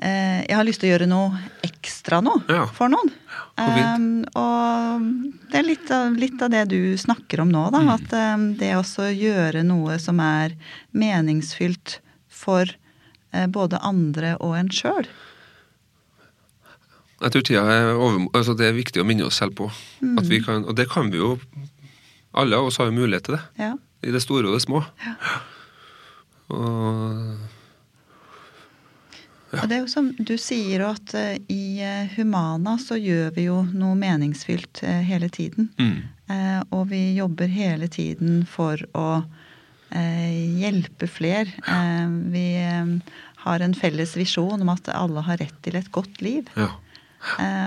jeg 0.00 0.56
har 0.56 0.64
lyst 0.64 0.80
til 0.80 0.88
å 0.88 0.92
gjøre 0.94 1.06
noe 1.10 1.40
ekstra 1.66 2.22
nå 2.24 2.32
Ja. 2.48 2.64
for 2.72 2.88
noen. 2.88 3.10
Um, 3.60 4.24
og 4.38 5.02
det 5.52 5.58
er 5.60 5.66
litt 5.66 5.90
av, 5.92 6.14
litt 6.16 6.40
av 6.42 6.50
det 6.52 6.62
du 6.72 6.96
snakker 6.96 7.42
om 7.44 7.50
nå, 7.52 7.66
da. 7.74 7.82
Mm. 7.84 7.90
At 7.92 8.14
um, 8.16 8.46
det 8.56 8.70
å 8.80 9.08
gjøre 9.10 9.62
noe 9.66 9.98
som 10.00 10.20
er 10.24 10.54
meningsfylt 10.96 11.98
for 12.28 12.70
uh, 13.34 13.46
både 13.52 13.80
andre 13.84 14.36
og 14.40 14.56
en 14.56 14.72
sjøl. 14.72 15.08
Jeg 17.20 17.34
tror 17.34 17.44
tida 17.44 17.66
er 17.68 17.90
over, 18.00 18.22
altså 18.32 18.54
Det 18.56 18.70
er 18.70 18.78
viktig 18.78 19.02
å 19.02 19.04
minne 19.04 19.26
oss 19.28 19.36
selv 19.42 19.52
på. 19.58 19.68
At 20.16 20.24
vi 20.30 20.40
kan, 20.40 20.64
og 20.64 20.76
det 20.78 20.88
kan 20.88 21.10
vi 21.12 21.20
jo 21.20 21.34
Alle 22.32 22.56
av 22.56 22.70
oss 22.70 22.78
har 22.80 22.88
jo 22.88 22.96
mulighet 22.96 23.26
til 23.26 23.36
det. 23.36 23.42
Ja. 23.60 23.74
I 24.06 24.12
det 24.14 24.22
store 24.24 24.48
og 24.48 24.54
det 24.56 24.62
små. 24.64 24.80
Ja. 25.04 25.40
Og 26.56 27.59
Og 29.58 29.66
det 29.66 29.76
er 29.76 29.82
jo 29.82 29.90
som 29.90 30.10
du 30.14 30.36
sier 30.38 30.84
at 30.86 31.12
eh, 31.18 31.36
i 31.50 31.82
eh, 31.82 32.10
Humana 32.14 32.76
så 32.78 32.98
gjør 33.00 33.32
vi 33.34 33.48
jo 33.48 33.60
noe 33.66 33.96
meningsfylt 33.98 34.82
eh, 34.86 35.02
hele 35.06 35.30
tiden. 35.32 35.70
mm, 35.78 36.00
og 36.70 36.84
vi 36.92 37.16
jobber 37.16 37.50
hele 37.50 37.88
tiden 37.90 38.44
for 38.46 38.78
å 38.94 39.24
hjelpe 39.90 41.08
fler. 41.10 41.48
Ja. 41.66 42.06
vi 42.30 42.44
har 43.42 43.64
en 43.66 43.74
felles 43.74 44.12
visjon 44.14 44.62
om 44.62 44.70
at 44.70 44.86
alle 44.94 45.24
har 45.26 45.40
rett 45.42 45.56
til 45.66 45.80
et 45.80 45.88
godt 45.90 46.22
liv. 46.22 46.46
ja. 46.54 46.68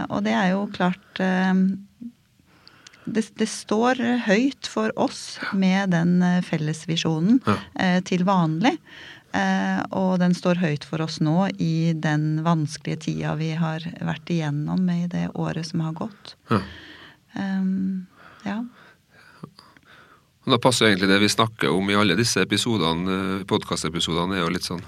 Og 0.07 0.23
det 0.23 0.31
er 0.31 0.53
jo 0.53 0.61
klart 0.71 1.19
det, 1.19 3.25
det, 3.35 3.49
står 3.51 3.99
høyt 4.29 4.71
for 4.71 4.95
oss 4.95 5.41
med 5.51 5.91
den 5.91 6.23
fellesvisjonen 6.47 7.43
ja. 7.43 7.99
til 8.07 8.23
vanlig. 8.23 8.77
Eh, 9.33 9.81
og 9.97 10.19
den 10.21 10.35
står 10.37 10.61
høyt 10.61 10.83
for 10.85 11.01
oss 11.01 11.17
nå 11.23 11.47
i 11.57 11.93
den 11.97 12.43
vanskelige 12.45 13.07
tida 13.07 13.33
vi 13.39 13.53
har 13.57 13.81
vært 14.05 14.29
igjennom 14.29 14.85
i 14.93 15.07
det 15.09 15.31
året 15.33 15.65
som 15.71 15.81
har 15.81 15.95
gått. 15.97 16.35
Ja. 16.51 16.61
Um, 17.33 18.05
ja. 18.45 18.59
Og 20.43 20.53
da 20.53 20.59
passer 20.61 20.89
egentlig 20.89 21.09
det 21.09 21.21
vi 21.23 21.31
snakker 21.31 21.73
om 21.73 21.89
i 21.89 21.97
alle 21.97 22.17
disse 22.19 22.43
episodene, 22.45 23.17
eh, 23.39 23.45
podkastepisodene, 23.49 24.37
er 24.37 24.43
jo 24.43 24.53
litt 24.53 24.67
sånn 24.67 24.83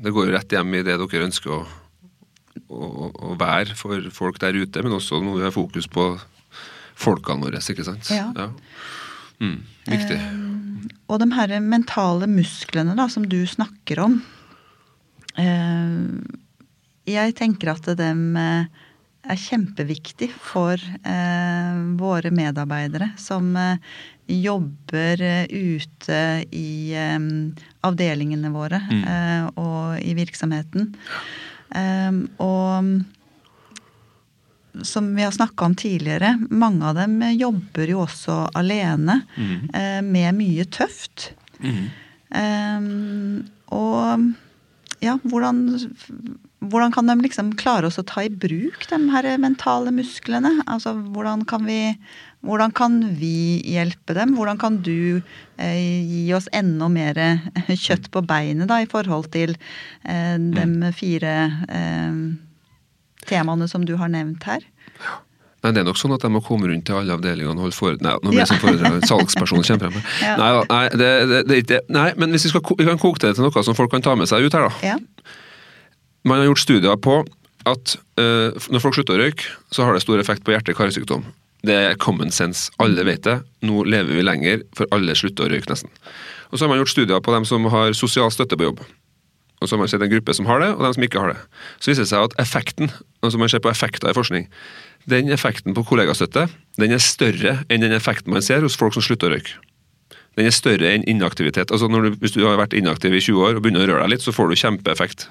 Det 0.00 0.10
går 0.10 0.28
jo 0.28 0.34
rett 0.34 0.54
hjem 0.56 0.72
i 0.74 0.82
det 0.86 0.96
dere 0.98 1.26
ønsker 1.28 1.52
å, 1.52 1.60
å, 2.72 3.10
å 3.28 3.36
være 3.38 3.76
for 3.78 4.08
folk 4.14 4.40
der 4.42 4.56
ute, 4.56 4.82
men 4.82 4.96
også 4.96 5.20
når 5.22 5.38
vi 5.38 5.46
har 5.46 5.54
fokus 5.54 5.86
på 5.90 6.08
folkene 6.98 7.44
våre, 7.44 7.60
ikke 7.60 7.86
sant? 7.86 8.08
Ja. 8.10 8.30
ja. 8.38 8.48
Mm, 9.42 9.60
viktig. 9.92 10.18
Eh, 10.18 10.53
og 11.08 11.20
de 11.22 11.28
her 11.34 11.54
mentale 11.64 12.28
musklene 12.30 12.96
da, 12.98 13.08
som 13.10 13.26
du 13.28 13.40
snakker 13.48 14.02
om 14.04 14.18
eh, 15.40 15.92
Jeg 17.10 17.36
tenker 17.38 17.74
at 17.74 17.88
dem 17.98 18.36
eh, 18.40 18.66
er 19.24 19.40
kjempeviktig 19.40 20.30
for 20.36 20.76
eh, 20.80 21.80
våre 22.00 22.32
medarbeidere 22.34 23.12
som 23.20 23.54
jobber 24.24 25.20
ute 25.52 26.20
i 26.56 26.96
avdelingene 27.84 28.52
våre 28.52 28.80
mm. 28.84 29.02
Eh, 29.04 29.48
og 29.60 29.98
i 30.00 30.14
virksomheten. 30.16 30.94
og 32.40 32.94
som 34.82 35.12
vi 35.14 35.22
har 35.22 35.34
snakka 35.34 35.68
om 35.68 35.74
tidligere, 35.78 36.34
mange 36.50 36.86
av 36.88 36.98
dem 36.98 37.20
jobber 37.36 37.92
jo 37.92 38.00
også 38.04 38.40
alene 38.58 39.20
mm. 39.36 40.08
med 40.08 40.34
mye 40.34 40.64
tøft. 40.66 41.30
Mm. 41.62 41.84
og 43.72 44.24
ja, 45.04 45.14
hvordan 45.22 45.60
hvordan 46.70 46.92
kan 46.92 47.06
de 47.06 47.16
liksom 47.24 47.52
klare 47.60 47.88
oss 47.88 47.98
å 48.00 48.06
ta 48.06 48.24
i 48.24 48.30
bruk 48.30 48.86
de 48.90 48.98
her 49.12 49.28
mentale 49.40 49.92
musklene? 49.94 50.52
Altså, 50.70 50.94
hvordan 51.14 51.44
kan 51.48 51.66
vi, 51.68 51.94
hvordan 52.46 52.72
kan 52.76 53.00
vi 53.18 53.60
hjelpe 53.68 54.16
dem? 54.16 54.34
Hvordan 54.38 54.60
kan 54.60 54.78
du 54.84 55.20
eh, 55.56 56.00
gi 56.08 56.24
oss 56.36 56.48
enda 56.52 56.88
mer 56.92 57.20
kjøtt 57.86 58.10
på 58.14 58.24
beinet 58.26 58.70
da, 58.70 58.80
i 58.82 58.90
forhold 58.90 59.30
til 59.34 59.56
eh, 59.56 60.36
de 60.38 60.66
mm. 60.70 60.90
fire 60.96 61.36
eh, 61.68 62.20
temaene 63.28 63.68
som 63.70 63.84
du 63.86 63.96
har 64.00 64.10
nevnt 64.12 64.44
her? 64.48 64.64
Nei, 65.64 65.72
Det 65.72 65.80
er 65.80 65.86
nok 65.88 65.96
sånn 65.96 66.12
at 66.12 66.24
de 66.24 66.28
må 66.28 66.42
komme 66.44 66.68
rundt 66.68 66.84
til 66.88 66.98
alle 66.98 67.14
avdelingene 67.16 67.56
og 67.56 67.66
holde 67.66 67.76
foredrag. 67.76 68.04
Nei, 68.04 68.16
nå 68.20 68.32
blir 68.34 68.42
jeg 68.42 68.50
som 68.50 68.60
foredrag, 68.60 68.98
salgsperson 69.08 69.64
kommer 69.64 69.94
frem. 69.94 70.10
Ja. 70.26 70.34
Nei, 70.40 70.50
nei, 70.68 70.82
det, 70.92 71.12
det, 71.30 71.38
det, 71.48 71.60
det, 71.70 71.78
nei, 71.94 72.10
men 72.20 72.34
hvis 72.36 72.44
vi, 72.48 72.52
skal, 72.52 72.76
vi 72.80 72.88
kan 72.88 73.00
koke 73.00 73.22
det 73.22 73.32
til 73.38 73.46
noe 73.46 73.64
som 73.64 73.78
folk 73.78 73.92
kan 73.94 74.04
ta 74.04 74.12
med 74.18 74.28
seg 74.28 74.44
ut 74.44 74.56
her, 74.56 74.68
da. 74.68 74.92
Ja. 74.92 74.98
Man 76.28 76.40
har 76.40 76.50
gjort 76.50 76.64
studier 76.64 77.00
på 77.00 77.22
at 77.68 77.96
uh, 78.20 78.52
når 78.72 78.84
folk 78.84 78.98
slutter 78.98 79.16
å 79.16 79.24
røyke, 79.24 79.48
så 79.72 79.86
har 79.88 79.96
det 79.96 80.04
stor 80.04 80.20
effekt 80.20 80.44
på 80.44 80.52
hjerte-karsykdom. 80.52 81.24
Det 81.64 81.76
er 81.80 81.96
common 82.00 82.32
sense. 82.32 82.68
Alle 82.82 83.06
vet 83.08 83.24
det. 83.24 83.38
Nå 83.64 83.86
lever 83.88 84.18
vi 84.18 84.24
lenger, 84.24 84.66
for 84.76 84.88
alle 84.92 85.16
slutter 85.16 85.46
å 85.46 85.52
røyke 85.52 85.70
nesten. 85.72 85.92
Og 86.50 86.58
så 86.58 86.66
har 86.66 86.74
man 86.74 86.82
gjort 86.82 86.92
studier 86.92 87.24
på 87.24 87.32
dem 87.32 87.48
som 87.48 87.64
har 87.72 87.96
sosial 87.96 88.28
støtte 88.32 88.58
på 88.60 88.68
jobb. 88.68 88.84
Og 89.64 89.70
så 89.70 89.78
har 89.78 89.82
man 89.82 89.90
sett 89.90 90.04
en 90.04 90.12
gruppe 90.12 90.36
som 90.36 90.48
har 90.50 90.60
det, 90.60 90.70
og 90.76 90.84
dem 90.84 90.96
som 90.96 91.08
ikke 91.08 91.24
har 91.24 91.32
det. 91.32 91.40
Så 91.80 91.90
viser 91.90 92.04
det 92.04 92.12
seg 92.12 92.28
at 92.28 92.38
effekten, 92.44 92.92
altså 93.24 93.40
man 93.40 93.52
ser 93.52 93.64
på 93.64 93.72
effekter 93.72 94.12
i 94.12 94.16
forskning, 94.16 94.50
den 95.10 95.32
effekten 95.32 95.76
på 95.76 95.84
kollegastøtte 95.88 96.46
den 96.80 96.92
er 96.92 97.02
større 97.02 97.62
enn 97.72 97.84
den 97.84 97.92
effekten 97.96 98.32
man 98.32 98.44
ser 98.44 98.64
hos 98.64 98.76
folk 98.76 98.96
som 98.96 99.04
slutter 99.04 99.32
å 99.32 99.36
røyke 99.36 99.56
den 100.38 100.48
er 100.48 100.54
større 100.54 100.90
enn 100.90 101.04
inaktivitet. 101.10 101.70
Altså 101.70 101.88
du, 101.88 102.14
Hvis 102.20 102.34
du 102.34 102.42
har 102.46 102.58
vært 102.58 102.74
inaktiv 102.74 103.14
i 103.14 103.22
20 103.22 103.44
år 103.46 103.58
og 103.58 103.64
begynner 103.64 103.84
å 103.84 103.90
røre 103.92 104.06
deg 104.06 104.16
litt, 104.16 104.24
så 104.24 104.34
får 104.34 104.50
du 104.50 104.58
kjempeeffekt. 104.58 105.28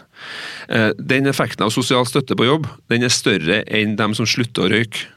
Eh, 0.69 0.91
den 0.99 1.27
effekten 1.27 1.65
av 1.65 1.73
sosial 1.75 2.07
støtte 2.07 2.37
på 2.39 2.47
jobb 2.47 2.69
den 2.91 3.03
er 3.03 3.11
større 3.13 3.63
enn 3.67 3.97
dem 3.99 4.15
som 4.15 4.29
slutter 4.29 4.67
å 4.67 4.71
røyke. 4.71 5.09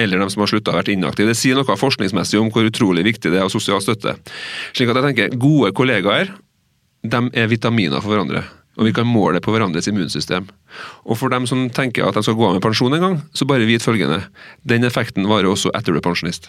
Eller 0.00 0.20
dem 0.20 0.30
som 0.32 0.40
har 0.40 0.48
slutta 0.48 0.72
å 0.72 0.78
være 0.78 0.94
inaktive. 0.94 1.28
Det 1.28 1.36
sier 1.36 1.58
noe 1.58 1.76
forskningsmessig 1.76 2.38
om 2.40 2.48
hvor 2.52 2.64
utrolig 2.64 3.04
viktig 3.04 3.28
det 3.28 3.40
er 3.40 3.44
av 3.44 3.52
sosial 3.52 3.82
støtte. 3.84 4.14
Slik 4.72 4.88
at 4.88 4.96
jeg 4.96 5.08
tenker, 5.10 5.36
Gode 5.36 5.72
kollegaer 5.76 6.32
de 7.02 7.22
er 7.34 7.50
vitaminer 7.50 8.02
for 8.02 8.14
hverandre. 8.14 8.44
Og 8.80 8.88
vi 8.88 8.94
kan 8.96 9.08
måle 9.08 9.40
på 9.44 9.52
hverandres 9.52 9.88
immunsystem. 9.90 10.46
Og 11.04 11.18
for 11.20 11.32
dem 11.32 11.46
som 11.50 11.66
tenker 11.74 12.06
at 12.08 12.16
de 12.16 12.22
skal 12.24 12.38
gå 12.38 12.46
av 12.48 12.56
med 12.56 12.64
pensjon 12.64 12.94
en 12.96 13.04
gang, 13.04 13.18
så 13.36 13.44
bare 13.48 13.68
vit 13.68 13.84
følgende. 13.84 14.22
Den 14.64 14.86
effekten 14.88 15.28
varer 15.28 15.50
også 15.50 15.74
etter 15.76 15.92
du 15.92 16.00
er 16.00 16.06
pensjonist. 16.06 16.48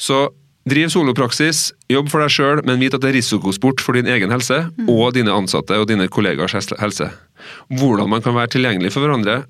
Så 0.00 0.26
Driv 0.64 0.88
solopraksis, 0.88 1.74
jobb 1.92 2.06
for 2.08 2.24
deg 2.24 2.32
sjøl, 2.32 2.62
men 2.64 2.80
vit 2.80 2.94
at 2.96 3.02
det 3.04 3.10
er 3.10 3.18
risikosport 3.18 3.82
for 3.84 3.98
din 3.98 4.08
egen 4.08 4.30
helse 4.32 4.62
mm. 4.72 4.86
og 4.88 5.10
dine 5.12 5.34
ansatte 5.36 5.76
og 5.76 5.90
dine 5.90 6.06
kollegers 6.08 6.56
helse. 6.56 7.10
Hvordan 7.68 8.08
man 8.08 8.24
kan 8.24 8.32
være 8.32 8.54
tilgjengelig 8.54 8.94
for 8.94 9.04
hverandre. 9.04 9.42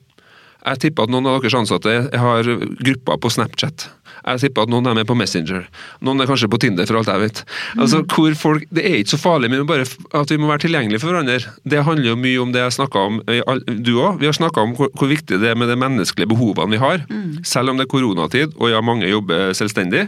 Jeg 0.64 0.80
tipper 0.80 1.04
at 1.04 1.12
noen 1.12 1.28
av 1.28 1.42
deres 1.42 1.56
ansatte 1.58 1.92
har 2.08 2.48
grupper 2.80 3.20
på 3.20 3.32
Snapchat. 3.32 3.88
Jeg 4.24 4.40
tipper 4.40 4.64
at 4.64 4.72
noen 4.72 4.86
er 4.88 4.96
med 4.96 5.06
på 5.08 5.16
Messenger. 5.18 5.66
Noen 6.04 6.22
er 6.22 6.28
kanskje 6.28 6.48
på 6.48 6.58
Tinder, 6.62 6.86
for 6.88 6.96
alt 7.00 7.10
jeg 7.12 7.20
vet. 7.20 7.42
Altså, 7.76 8.00
mm. 8.00 8.06
hvor 8.14 8.36
folk, 8.40 8.64
Det 8.72 8.84
er 8.84 8.96
ikke 9.02 9.12
så 9.12 9.20
farlig, 9.20 9.50
men 9.52 9.66
bare 9.68 9.84
at 9.84 10.32
vi 10.32 10.38
må 10.40 10.48
være 10.48 10.64
tilgjengelige 10.64 11.02
for 11.02 11.12
hverandre. 11.12 11.52
Det 11.68 11.82
handler 11.84 12.08
jo 12.08 12.16
mye 12.22 12.40
om 12.40 12.54
det 12.54 12.62
jeg 12.62 12.76
snakka 12.78 13.04
om, 13.10 13.20
du 13.68 13.92
òg. 13.98 14.22
Vi 14.22 14.30
har 14.30 14.36
snakka 14.36 14.64
om 14.64 14.72
hvor, 14.78 14.88
hvor, 14.96 15.10
viktig 15.12 15.40
det 15.42 15.50
er 15.52 15.60
med 15.60 15.68
de 15.68 15.76
menneskelige 15.80 16.30
behovene 16.32 16.72
vi 16.72 16.80
har. 16.80 17.04
Mm. 17.10 17.42
Selv 17.44 17.72
om 17.72 17.80
det 17.80 17.84
er 17.84 17.92
koronatid, 17.92 18.56
og 18.56 18.72
ja, 18.72 18.80
mange 18.80 19.10
jobber 19.10 19.52
selvstendig, 19.56 20.06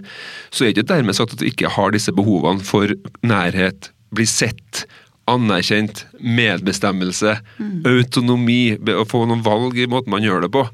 så 0.49 0.65
er 0.65 0.73
det 0.73 0.79
ikke 0.79 0.95
dermed 0.95 1.19
sagt 1.19 1.37
at 1.37 1.45
vi 1.45 1.53
ikke 1.53 1.75
har 1.77 1.93
disse 1.93 2.15
behovene 2.17 2.65
for 2.65 2.97
nærhet, 3.27 3.91
bli 4.17 4.25
sett, 4.25 4.87
anerkjent, 5.31 6.05
medbestemmelse, 6.21 7.39
mm. 7.59 7.83
autonomi, 7.91 8.77
å 8.95 9.05
få 9.09 9.25
noen 9.27 9.43
valg 9.47 9.79
i 9.79 9.89
måten 9.91 10.15
man 10.15 10.25
gjør 10.25 10.47
det 10.47 10.53
på 10.55 10.67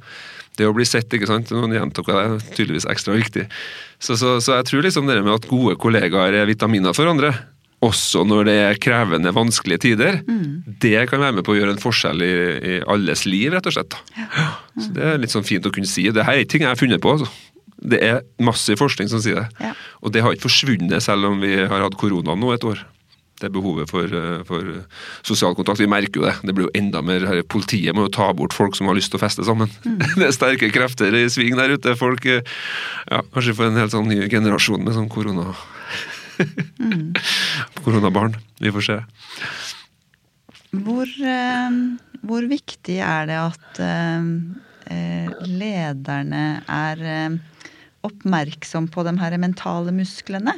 det 0.58 0.68
å 0.68 0.74
bli 0.76 0.84
sett, 0.84 1.12
ikke 1.14 1.28
sant, 1.30 1.50
noen 1.54 1.72
gjentok 1.72 2.10
det, 2.10 2.18
er 2.18 2.42
tydeligvis 2.52 2.88
ekstra 2.92 3.16
viktig. 3.16 3.46
Så, 4.02 4.18
så, 4.20 4.36
så, 4.42 4.58
jeg 4.58 4.68
tror 4.68 4.84
liksom 4.84 5.08
det 5.08 5.22
med 5.22 5.34
at 5.34 5.48
gode 5.50 5.78
kollegaer 5.80 6.36
er 6.36 6.48
vitaminer 6.50 6.96
for 6.96 7.08
andre, 7.08 7.32
også 7.82 8.22
når 8.28 8.46
det 8.46 8.56
er 8.62 8.80
krevende, 8.82 9.32
vanskelige 9.34 9.82
tider, 9.88 10.20
mm. 10.22 10.76
det 10.84 11.06
kan 11.10 11.22
være 11.24 11.38
med 11.38 11.46
på 11.46 11.54
å 11.54 11.58
gjøre 11.58 11.74
en 11.74 11.82
forskjell 11.82 12.22
i, 12.22 12.34
i 12.74 12.76
alles 12.94 13.24
liv, 13.26 13.48
rett 13.54 13.66
og 13.66 13.74
slett. 13.74 13.96
Ja. 14.14 14.28
Mm. 14.76 14.84
Så 14.84 14.92
Det 14.98 15.08
er 15.08 15.18
litt 15.24 15.34
sånn 15.34 15.48
fint 15.48 15.66
å 15.66 15.72
kunne 15.74 15.90
si. 15.90 16.06
Det 16.14 16.26
her 16.28 16.36
er 16.36 16.44
ikke 16.44 16.54
ting 16.54 16.66
jeg 16.66 16.70
har 16.70 16.78
funnet 16.78 17.02
på. 17.02 17.16
altså. 17.16 17.30
Det 17.82 17.98
er 18.06 18.20
massiv 18.38 18.78
forskning 18.78 19.10
som 19.10 19.22
sier 19.24 19.40
det. 19.40 19.48
Ja. 19.64 19.72
Og 20.04 20.14
det 20.14 20.22
har 20.22 20.36
ikke 20.36 20.46
forsvunnet 20.46 21.02
selv 21.02 21.32
om 21.32 21.42
vi 21.42 21.56
har 21.58 21.82
hatt 21.82 21.98
korona 21.98 22.36
nå 22.38 22.52
et 22.54 22.68
år 22.68 22.84
det 23.42 23.50
behovet 23.54 23.90
for, 23.90 24.06
eh, 24.06 24.42
for, 24.48 24.70
sosial 25.26 25.56
kontakt. 25.58 25.80
Vi 25.82 25.90
merker 25.90 26.20
jo 26.20 26.26
det. 26.26 26.34
Det 26.46 26.54
blir 26.54 26.68
jo 26.68 26.74
enda 26.78 27.02
mer 27.04 27.42
Politiet 27.52 27.94
må 27.96 28.06
jo 28.06 28.14
ta 28.14 28.30
bort 28.36 28.54
folk 28.56 28.76
som 28.78 28.88
har 28.88 28.96
lyst 28.98 29.12
til 29.12 29.20
å 29.20 29.24
feste 29.24 29.44
sammen. 29.46 29.70
Mm. 29.84 29.98
Det 30.20 30.28
er 30.28 30.36
sterke 30.36 30.70
krefter 30.74 31.14
i 31.18 31.26
sving 31.32 31.56
der 31.58 31.74
ute. 31.74 31.96
Folk 31.98 32.26
eh, 32.26 32.46
ja, 33.10 33.22
Kanskje 33.34 33.56
får 33.58 33.70
en 33.70 33.80
helt 33.82 33.94
sånn 33.94 34.10
ny 34.10 34.22
generasjon 34.32 34.84
med 34.86 34.96
sånn 34.96 35.10
korona... 35.12 35.52
mm. 36.80 37.12
Koronabarn. 37.84 38.36
Vi 38.62 38.72
får 38.74 38.88
se. 38.88 38.98
Hvor, 40.72 41.06
eh, 41.06 41.78
hvor, 42.22 42.48
viktig 42.48 42.98
er 43.04 43.28
det 43.28 43.40
at 43.42 43.82
lederne 45.48 46.44
er 46.68 47.00
oppmerksom 48.04 48.88
på 48.92 49.04
de 49.06 49.12
her 49.20 49.36
mentale 49.40 49.94
musklene? 49.94 50.56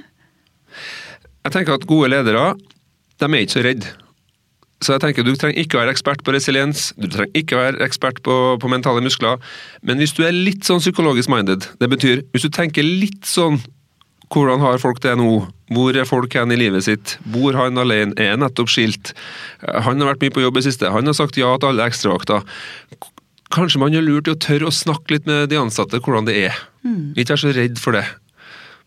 Jeg 1.45 1.53
tenker 1.53 1.77
at 1.77 1.85
gode 1.89 2.09
ledere, 2.09 2.55
de 3.21 3.29
er 3.31 3.45
ikke 3.45 3.57
så 3.59 3.65
redde. 3.67 3.93
Så 4.85 4.93
jeg 4.97 5.01
tenker 5.05 5.25
Du 5.25 5.33
trenger 5.39 5.63
ikke 5.63 5.79
å 5.79 5.83
være 5.85 5.95
ekspert 5.95 6.25
på 6.27 6.35
resiliens, 6.35 6.91
du 7.01 7.07
trenger 7.09 7.39
ikke 7.39 7.57
å 7.57 7.63
være 7.63 7.85
ekspert 7.87 8.21
på, 8.27 8.35
på, 8.61 8.71
mentale 8.71 9.05
muskler, 9.05 9.41
men 9.83 10.03
hvis 10.03 10.13
du 10.17 10.25
er 10.27 10.35
litt 10.35 10.67
sånn 10.67 10.83
psykologisk 10.83 11.31
minded, 11.33 11.71
det 11.81 11.89
betyr 11.93 12.25
hvis 12.35 12.45
du 12.45 12.53
tenker 12.53 12.85
litt 12.85 13.25
sånn 13.29 13.63
hvordan 14.35 14.63
har 14.65 14.81
folk 14.83 14.99
det 15.05 15.13
nå? 15.21 15.29
Hvor 15.75 15.97
er 15.97 16.09
folk 16.09 16.33
hen 16.35 16.51
i 16.51 16.59
livet 16.59 16.87
sitt? 16.87 17.17
Bor 17.31 17.55
han 17.55 17.79
alene? 17.79 18.17
Er 18.19 18.39
nettopp 18.41 18.73
skilt? 18.73 19.13
Han 19.63 20.01
har 20.01 20.11
vært 20.11 20.25
mye 20.25 20.35
på 20.35 20.43
jobb 20.43 20.59
i 20.59 20.65
siste. 20.65 20.91
Han 20.91 21.07
har 21.07 21.15
sagt 21.15 21.39
ja 21.39 21.53
til 21.61 21.71
alle 21.71 21.87
ekstravakter. 21.87 22.43
Kanskje 23.55 23.79
man 23.79 23.95
gjør 23.95 24.07
lurt 24.09 24.31
i 24.31 24.35
å 24.35 24.41
tørre 24.41 24.71
å 24.71 24.75
snakke 24.75 25.15
litt 25.15 25.29
med 25.31 25.53
de 25.53 25.61
ansatte 25.61 26.01
hvordan 26.03 26.27
det 26.27 26.39
er. 26.49 26.59
Mm. 26.83 27.13
Ikke 27.15 27.37
være 27.37 27.45
så 27.45 27.55
redd 27.55 27.79
for 27.79 27.95
det. 27.95 28.07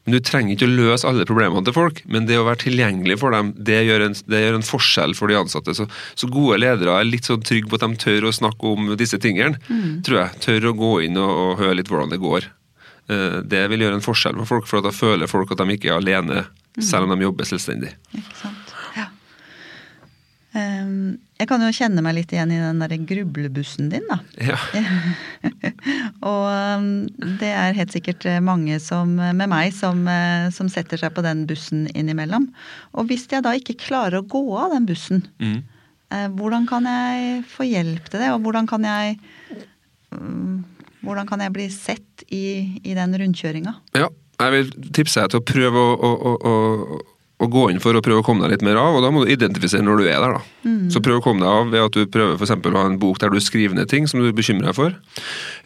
Men 0.07 0.15
Du 0.15 0.23
trenger 0.23 0.55
ikke 0.55 0.69
å 0.69 0.71
løse 0.71 1.07
alle 1.09 1.25
problemene 1.27 1.67
til 1.67 1.75
folk, 1.75 1.97
men 2.07 2.29
det 2.29 2.37
å 2.39 2.45
være 2.47 2.61
tilgjengelig 2.61 3.17
for 3.19 3.35
dem, 3.35 3.49
det 3.59 3.81
gjør 3.83 4.05
en, 4.05 4.13
det 4.31 4.39
gjør 4.39 4.55
en 4.55 4.63
forskjell 4.63 5.15
for 5.19 5.27
de 5.27 5.35
ansatte. 5.35 5.75
Så, 5.75 5.83
så, 6.15 6.29
gode 6.31 6.61
ledere 6.63 6.93
er 6.95 7.09
litt 7.09 7.27
sånn 7.27 7.43
trygge 7.43 7.67
på 7.67 7.75
at 7.75 7.83
de 7.83 7.99
tør 7.99 8.29
å 8.29 8.31
snakke 8.37 8.71
om 8.71 8.93
disse 8.95 9.19
tingene. 9.19 9.59
Mm. 9.67 9.99
tror 10.07 10.21
jeg. 10.21 10.39
Tør 10.45 10.69
å 10.71 10.77
gå 10.79 10.93
inn 11.09 11.19
og, 11.19 11.33
og, 11.41 11.51
høre 11.59 11.81
litt 11.81 11.91
hvordan 11.91 12.15
det 12.15 12.21
går. 12.23 12.47
Uh, 13.11 13.43
det 13.43 13.65
vil 13.73 13.83
gjøre 13.83 13.99
en 13.99 14.07
forskjell 14.07 14.39
for 14.39 14.53
folk, 14.53 14.71
for 14.71 14.85
da 14.85 14.95
føler 14.95 15.27
folk 15.27 15.51
at 15.51 15.59
de 15.59 15.75
ikke 15.75 15.91
er 15.91 15.99
alene, 15.99 16.45
mm. 16.47 16.87
selv 16.87 17.03
om 17.03 17.11
de 17.11 17.27
jobber 17.27 17.51
selvstendig. 17.51 17.91
Ikke 18.15 18.39
sant. 18.45 18.66
Um, 20.55 21.17
jeg 21.37 21.49
kan 21.51 21.61
jo 21.61 21.69
kjenne 21.75 22.01
meg 22.01 22.15
litt 22.17 22.31
igjen 22.33 22.53
i 22.55 22.59
den 22.61 22.79
derre 22.81 22.97
grublebussen 23.03 23.89
din, 23.91 24.05
da. 24.09 24.17
Ja. 24.39 24.57
og 26.31 26.45
um, 26.79 26.87
det 27.41 27.51
er 27.51 27.75
helt 27.77 27.93
sikkert 27.93 28.25
eh, 28.25 28.39
mange 28.41 28.79
som, 28.81 29.11
med 29.19 29.51
meg 29.51 29.75
som, 29.75 30.05
eh, 30.09 30.47
som, 30.55 30.71
setter 30.71 31.01
seg 31.01 31.13
på 31.13 31.25
den 31.25 31.43
bussen 31.49 31.85
innimellom. 31.93 32.47
Og 32.95 33.11
hvis 33.11 33.27
jeg 33.29 33.43
da 33.45 33.53
ikke 33.59 33.77
klarer 33.83 34.21
å 34.21 34.27
gå 34.27 34.45
av 34.57 34.73
den 34.73 34.87
bussen, 34.89 35.25
mm. 35.43 35.59
hvordan 36.39 36.65
kan 36.69 36.87
jeg 36.89 37.43
få 37.51 37.67
hjelp 37.67 38.07
til 38.09 38.23
det? 38.23 38.31
Og 38.33 38.47
hvordan 38.47 38.71
kan 38.71 38.87
jeg 38.87 39.19
um, 40.15 40.63
hvordan 41.07 41.27
kan 41.29 41.43
jeg 41.43 41.53
bli 41.55 41.67
sett 41.71 42.23
i, 42.33 42.79
i 42.83 42.95
den 42.97 43.13
rundkjøringa? 43.19 43.75
Ja, 43.97 44.09
jeg 44.41 44.53
vil 44.53 44.71
tipse 44.95 45.23
deg 45.23 45.31
til 45.33 45.41
å 45.41 45.47
prøve 45.47 45.83
å, 45.83 45.93
å, 45.93 46.11
å, 46.13 46.33
å, 46.51 46.97
gå 47.45 47.67
inn 47.69 47.77
for 47.81 47.93
å 47.93 48.01
prøve 48.01 48.23
å 48.23 48.25
komme 48.25 48.41
deg 48.41 48.55
litt 48.55 48.63
mer 48.65 48.79
av, 48.81 48.95
og 48.97 49.03
da 49.05 49.11
må 49.13 49.21
du 49.21 49.29
identifisere 49.29 49.85
når 49.85 49.99
du 50.01 50.07
er 50.09 50.17
der. 50.23 50.37
da. 50.39 50.41
Mm. 50.65 50.89
Så 50.89 51.01
prøv 51.05 51.19
å 51.19 51.21
komme 51.21 51.45
deg 51.45 51.51
av 51.53 51.69
ved 51.69 51.83
at 51.83 51.93
du 51.93 52.09
prøver 52.09 52.39
for 52.41 52.49
å 52.49 52.79
ha 52.79 52.85
en 52.89 52.97
bok 52.97 53.19
der 53.21 53.29
du 53.29 53.37
skriver 53.37 53.77
ned 53.77 53.91
ting 53.91 54.09
som 54.09 54.23
du 54.23 54.31
bekymrer 54.33 54.71
deg 54.71 54.77
for. 54.77 54.95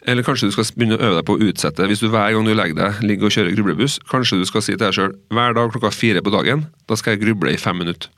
Eller 0.04 0.26
kanskje 0.26 0.50
du 0.50 0.52
skal 0.52 0.68
begynne 0.76 0.98
å 0.98 1.04
øve 1.08 1.20
deg 1.20 1.28
på 1.30 1.38
å 1.38 1.46
utsette. 1.48 1.86
Hvis 1.88 2.04
du 2.04 2.10
hver 2.12 2.34
gang 2.36 2.44
du 2.44 2.52
legger 2.52 2.76
deg, 2.76 3.00
ligger 3.08 3.30
og 3.30 3.36
kjører 3.38 3.56
grublebuss, 3.56 4.02
kanskje 4.10 4.42
du 4.42 4.44
skal 4.50 4.66
si 4.66 4.74
til 4.74 4.84
deg 4.84 4.98
sjøl 4.98 5.14
hver 5.32 5.56
dag 5.56 5.72
klokka 5.72 5.94
fire 5.96 6.20
på 6.20 6.34
dagen, 6.34 6.66
da 6.90 6.98
skal 7.00 7.16
jeg 7.16 7.24
gruble 7.24 7.54
i 7.54 7.60
fem 7.60 7.80
minutter. 7.80 8.12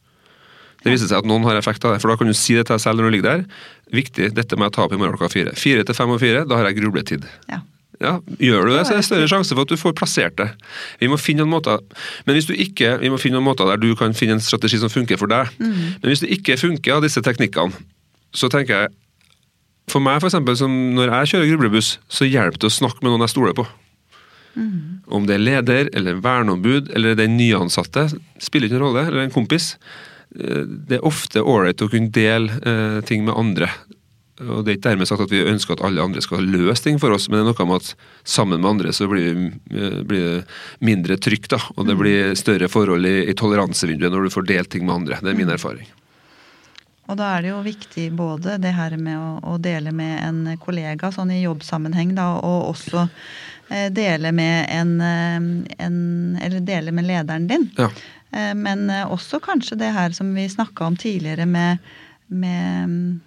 Det 0.83 0.93
viser 0.93 1.09
seg 1.09 1.23
at 1.23 1.29
noen 1.29 1.47
har 1.47 1.57
effekt 1.57 1.85
av 1.87 1.95
det, 1.95 2.03
for 2.03 2.13
da 2.13 2.19
kan 2.21 2.29
du 2.29 2.35
si 2.37 2.59
det 2.59 2.67
til 2.67 2.75
deg 2.75 2.83
selv 2.83 3.01
når 3.01 3.07
du 3.07 3.15
ligger 3.15 3.31
der. 3.31 3.47
Viktig, 3.95 4.33
dette 4.37 4.59
må 4.59 4.67
jeg 4.67 4.75
ta 4.77 4.85
opp 4.85 4.93
i 4.93 4.99
morgen 4.99 5.15
klokka 5.15 5.31
fire. 5.33 5.55
Fire 5.57 5.87
til 5.87 5.97
fem 5.97 6.11
og 6.13 6.19
fire, 6.21 6.43
da 6.49 6.59
har 6.59 6.69
jeg 6.69 6.83
grubletid. 6.83 7.25
Ja. 7.49 7.63
Ja, 8.03 8.17
Gjør 8.43 8.67
du 8.67 8.73
det, 8.75 8.83
så 8.87 8.95
er 8.95 9.01
det 9.01 9.07
større 9.07 9.29
sjanse 9.31 9.55
for 9.55 9.67
at 9.67 9.71
du 9.71 9.79
får 9.79 9.95
plassert 9.99 10.37
det. 10.41 10.49
Vi 10.99 11.11
må 11.11 11.19
finne 11.21 11.45
noen 11.45 11.55
måter 11.55 11.79
Men 12.27 12.35
hvis 12.35 12.49
du 12.49 12.55
ikke, 12.57 12.97
vi 13.03 13.11
må 13.13 13.21
finne 13.23 13.39
noen 13.39 13.47
måter 13.47 13.69
der 13.71 13.81
du 13.81 13.95
kan 13.99 14.17
finne 14.17 14.39
en 14.39 14.43
strategi 14.43 14.81
som 14.83 14.93
funker 14.93 15.21
for 15.21 15.31
deg. 15.31 15.53
Mm. 15.61 16.01
Men 16.03 16.11
hvis 16.11 16.25
det 16.25 16.33
ikke 16.35 16.59
funker 16.61 16.97
av 16.97 17.07
disse 17.07 17.23
teknikkene, 17.25 17.77
så 18.35 18.51
tenker 18.51 18.85
jeg 18.85 18.95
For 19.93 20.01
meg, 20.01 20.17
for 20.23 20.31
eksempel, 20.31 20.57
som 20.57 20.73
når 20.97 21.11
jeg 21.13 21.35
kjører 21.35 21.51
grublebuss, 21.53 21.89
så 22.09 22.25
hjelper 22.25 22.63
det 22.63 22.71
å 22.71 22.73
snakke 22.73 23.05
med 23.05 23.13
noen 23.13 23.27
jeg 23.27 23.35
stoler 23.35 23.53
på. 23.59 23.67
Mm. 24.57 25.05
Om 25.13 25.27
det 25.29 25.35
er 25.37 25.43
leder 25.43 25.91
eller 25.93 26.23
verneombud 26.25 26.89
eller 26.97 27.19
den 27.19 27.37
nyansatte, 27.37 28.07
spiller 28.41 28.71
ikke 28.71 28.79
noen 28.79 28.87
rolle, 28.87 29.03
eller 29.11 29.27
en 29.27 29.35
kompis. 29.35 29.75
Eh, 30.39 30.65
det 30.89 30.99
er 30.99 31.07
ofte 31.07 31.43
ålreit 31.43 31.85
å 31.85 31.91
kunne 31.93 32.15
dele 32.15 32.57
eh, 32.65 33.01
ting 33.05 33.27
med 33.27 33.37
andre. 33.37 33.69
Og 34.43 34.65
Det 34.65 34.73
er 34.73 34.77
ikke 34.79 34.89
dermed 34.89 35.07
sagt 35.07 35.23
at 35.23 35.31
vi 35.31 35.45
ønsker 35.47 35.77
at 35.77 35.85
alle 35.87 36.03
andre 36.03 36.23
skal 36.23 36.43
løse 36.43 36.83
ting 36.83 36.97
for 36.99 37.15
oss, 37.15 37.29
men 37.29 37.39
det 37.39 37.45
er 37.45 37.51
noe 37.53 37.67
med 37.71 37.85
at 37.85 37.91
sammen 38.27 38.61
med 38.61 38.71
andre 38.73 38.95
så 38.97 39.07
blir, 39.07 39.37
eh, 39.71 40.01
blir 40.03 40.25
det 40.27 40.47
mindre 40.83 41.17
trykk. 41.17 41.49
da, 41.53 41.61
Og 41.77 41.87
det 41.87 41.95
mm. 41.95 42.01
blir 42.01 42.35
større 42.35 42.69
forhold 42.69 43.07
i, 43.07 43.31
i 43.31 43.35
toleransevinduet 43.39 44.11
når 44.11 44.27
du 44.27 44.35
får 44.35 44.49
delt 44.49 44.71
ting 44.75 44.87
med 44.87 44.95
andre. 44.95 45.21
Det 45.23 45.31
er 45.31 45.39
min 45.39 45.47
mm. 45.47 45.55
erfaring. 45.55 45.87
Og 47.07 47.19
da 47.21 47.35
er 47.37 47.45
det 47.45 47.51
jo 47.53 47.61
viktig 47.63 48.09
både 48.17 48.57
det 48.59 48.73
her 48.75 48.97
med 48.97 49.19
å, 49.21 49.55
å 49.55 49.59
dele 49.61 49.93
med 49.93 50.17
en 50.25 50.59
kollega 50.59 51.13
sånn 51.13 51.31
i 51.35 51.43
jobbsammenheng, 51.43 52.15
da, 52.17 52.31
og 52.41 52.71
også 52.73 53.05
eh, 53.69 53.91
dele 53.93 54.33
med 54.33 54.67
en, 54.73 54.95
eh, 55.05 55.85
en, 55.85 55.99
Eller 56.43 56.65
dele 56.65 56.91
med 56.97 57.07
lederen 57.07 57.47
din. 57.47 57.69
Ja. 57.77 57.91
Eh, 58.33 58.55
men 58.57 58.89
også 59.05 59.39
kanskje 59.45 59.79
det 59.79 59.93
her 59.95 60.17
som 60.17 60.33
vi 60.35 60.49
snakka 60.49 60.89
om 60.89 60.97
tidligere 60.97 61.47
med, 61.47 61.79
med 62.27 63.21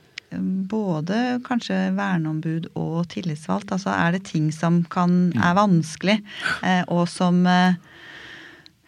både 0.69 1.39
kanskje 1.47 1.75
verneombud 1.97 2.69
og 2.77 3.07
tillitsvalgt. 3.13 3.74
Altså 3.75 3.93
er 3.93 4.15
det 4.15 4.25
ting 4.29 4.50
som 4.55 4.81
kan, 4.91 5.31
er 5.36 5.57
vanskelig, 5.57 6.19
eh, 6.63 6.83
og 6.93 7.05
som 7.12 7.41
eh, 7.50 7.75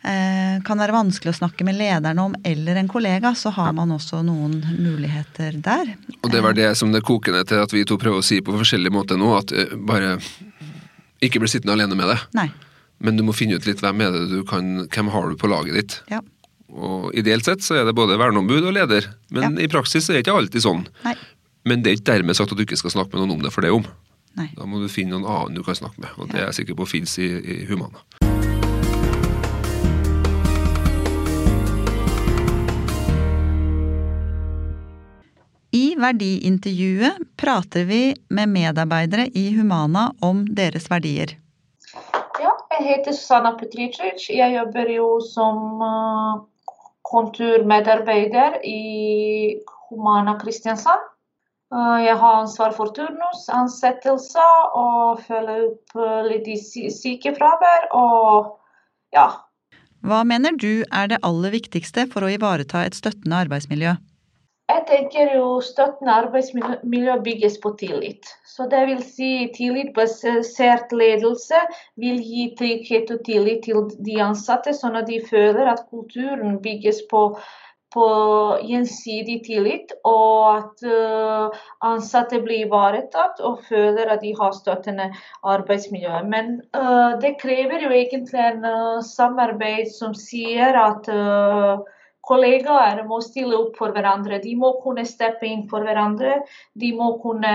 eh, 0.04 0.60
kan 0.66 0.82
være 0.82 0.96
vanskelig 0.96 1.34
å 1.34 1.40
snakke 1.42 1.68
med 1.68 1.80
lederne 1.80 2.30
om 2.30 2.38
eller 2.48 2.82
en 2.82 2.92
kollega, 2.92 3.34
så 3.36 3.54
har 3.56 3.76
man 3.78 3.94
også 3.96 4.22
noen 4.28 4.62
muligheter 4.80 5.60
der. 5.64 5.96
Og 6.22 6.32
det 6.34 6.44
var 6.46 6.58
det 6.58 6.72
som 6.80 6.94
det 6.96 7.06
koker 7.08 7.36
ned 7.36 7.52
til 7.52 7.64
at 7.64 7.76
vi 7.76 7.86
to 7.88 8.00
prøver 8.02 8.24
å 8.24 8.26
si 8.26 8.42
på 8.44 8.56
forskjellige 8.58 8.96
måter 8.96 9.20
nå, 9.20 9.32
at 9.40 9.54
bare 9.88 10.18
ikke 11.24 11.42
bli 11.42 11.52
sittende 11.52 11.76
alene 11.76 11.98
med 12.00 12.12
det. 12.14 12.20
Nei. 12.38 12.50
Men 13.00 13.16
du 13.16 13.24
må 13.24 13.36
finne 13.36 13.56
ut 13.56 13.68
litt 13.68 13.80
hvem 13.84 14.04
er 14.04 14.16
det 14.16 14.28
du 14.32 14.42
kan, 14.48 14.84
hvem 14.92 15.12
har 15.14 15.32
du 15.32 15.40
på 15.40 15.50
laget 15.52 15.78
ditt. 15.80 15.98
Ja. 16.12 16.20
Og 16.70 17.14
Ideelt 17.18 17.48
sett 17.48 17.64
så 17.66 17.80
er 17.80 17.88
det 17.88 17.96
både 17.98 18.20
verneombud 18.20 18.62
og 18.62 18.76
leder, 18.76 19.08
men 19.34 19.58
ja. 19.58 19.66
i 19.66 19.70
praksis 19.72 20.10
er 20.10 20.20
det 20.20 20.26
ikke 20.26 20.38
alltid 20.38 20.66
sånn. 20.66 20.84
Nei. 21.06 21.16
Men 21.68 21.84
det 21.84 21.92
er 21.92 21.98
ikke 22.00 22.12
dermed 22.14 22.38
sagt 22.38 22.54
at 22.54 22.60
du 22.60 22.64
ikke 22.64 22.80
skal 22.80 22.94
snakke 22.94 23.16
med 23.16 23.26
noen 23.26 23.38
om 23.38 23.44
det 23.44 23.52
for 23.52 23.66
det 23.66 23.74
om. 23.76 23.84
Nei. 24.40 24.48
Da 24.56 24.68
må 24.70 24.80
du 24.80 24.88
finne 24.92 25.18
noen 25.18 25.28
annen 25.28 25.58
du 25.58 25.66
kan 25.66 25.76
snakke 25.76 26.00
med, 26.00 26.14
og 26.18 26.32
det 26.32 26.40
er 26.40 26.50
jeg 26.50 26.62
sikker 26.62 26.78
på 26.80 26.88
fins 26.88 27.18
i, 27.20 27.28
i 27.28 27.64
Humana. 27.68 28.06
I 35.76 35.94
verdiintervjuet 36.00 37.20
prater 37.38 37.84
vi 37.86 38.02
med 38.34 38.50
medarbeidere 38.50 39.28
i 39.38 39.50
Humana 39.54 40.08
om 40.26 40.46
deres 40.58 40.88
verdier. 40.90 41.36
Ja, 42.40 42.56
jeg 42.78 42.88
heter 42.88 43.14
Susanna 43.14 43.52
Petricic. 43.60 44.30
Jeg 44.32 44.56
jobber 44.56 44.90
jo 44.96 45.12
som 45.22 45.60
konturmedarbeider 47.06 48.62
i 48.66 49.60
Humana 49.90 50.40
Kristiansand. 50.42 51.06
Eh, 51.70 51.98
jeg 52.02 52.18
har 52.18 52.40
ansvar 52.42 52.74
for 52.74 52.90
turnus, 52.96 53.44
ansettelser 53.54 54.74
og 54.78 55.22
følger 55.28 55.68
opp 55.68 56.00
eh, 56.02 56.22
litt 56.32 56.50
i 56.50 56.58
sykefravær 56.90 57.92
og 57.94 58.56
ja. 59.14 59.28
Hva 60.02 60.24
mener 60.26 60.56
du 60.58 60.82
er 60.82 61.12
det 61.12 61.20
aller 61.28 61.54
viktigste 61.54 62.08
for 62.10 62.26
å 62.26 62.32
ivareta 62.34 62.82
et 62.88 62.98
støttende 62.98 63.44
arbeidsmiljø? 63.46 63.98
Jeg 64.70 64.84
tenker 64.86 65.32
jo 65.34 65.46
støttende 65.66 66.16
arbeidsmiljø 66.24 67.16
bygges 67.26 67.58
på 67.62 67.72
tillit. 67.78 68.26
Så 68.46 68.68
det 68.70 68.84
vil 68.90 69.00
si 69.06 69.32
tillitbasert 69.54 70.94
ledelse 70.94 71.62
vil 72.02 72.20
gi 72.22 72.50
trygghet 72.58 73.10
og 73.14 73.24
tillit 73.26 73.64
til 73.66 73.90
de 74.06 74.20
ansatte, 74.26 74.74
sånn 74.78 74.98
at 75.00 75.10
de 75.10 75.22
føler 75.26 75.70
at 75.70 75.86
kulturen 75.90 76.60
bygges 76.66 77.02
på 77.10 77.24
på 77.94 78.08
gjensidig 78.70 79.40
tillit, 79.48 79.94
og 80.06 80.44
at 80.52 80.84
uh, 80.86 81.62
ansatte 81.86 82.42
blir 82.46 82.68
ivaretatt 82.68 83.42
og 83.42 83.64
føler 83.66 84.12
at 84.14 84.22
de 84.22 84.34
har 84.38 84.54
støttende 84.54 85.10
arbeidsmiljø. 85.42 86.20
Men 86.30 86.60
uh, 86.78 87.18
det 87.22 87.38
krever 87.42 87.88
jo 87.88 87.94
egentlig 87.94 88.44
en 88.46 88.68
uh, 88.68 89.00
samarbeid 89.06 89.90
som 89.96 90.14
sier 90.18 90.78
at 90.78 91.10
kollegaer 92.30 93.02
må 93.10 93.24
stille 93.26 93.58
opp 93.58 93.80
for 93.80 93.96
hverandre. 93.96 94.38
De 94.44 94.54
må 94.60 94.76
kunne 94.84 95.08
steppe 95.10 95.48
inn 95.50 95.66
for 95.72 95.82
hverandre. 95.82 96.44
De 96.78 96.92
må 96.94 97.16
kunne 97.24 97.54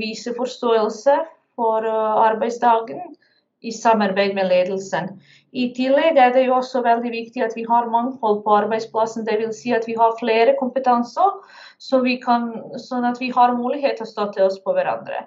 vise 0.00 0.34
forståelse 0.34 1.14
for 1.54 1.86
arbeidsdagen 1.86 3.12
i 3.60 3.70
samarbeid 3.76 4.34
med 4.34 4.48
ledelsen. 4.50 5.20
I 5.52 5.66
tillegg 5.74 6.18
er 6.20 6.30
det 6.34 6.44
jo 6.46 6.54
også 6.60 6.82
veldig 6.84 7.10
viktig 7.10 7.42
at 7.42 7.56
vi 7.58 7.64
har 7.66 7.90
mangfold 7.90 8.44
på 8.44 8.54
arbeidsplassen. 8.54 9.26
Dvs. 9.26 9.62
Si 9.62 9.72
at 9.74 9.88
vi 9.88 9.96
har 9.98 10.18
flere 10.20 10.54
kompetanser, 10.60 11.40
sånn 11.82 13.08
at 13.08 13.18
vi 13.18 13.30
har 13.34 13.56
mulighet 13.58 13.98
til 13.98 14.06
å 14.06 14.12
støtte 14.12 14.44
oss 14.46 14.60
på 14.62 14.76
hverandre. 14.76 15.26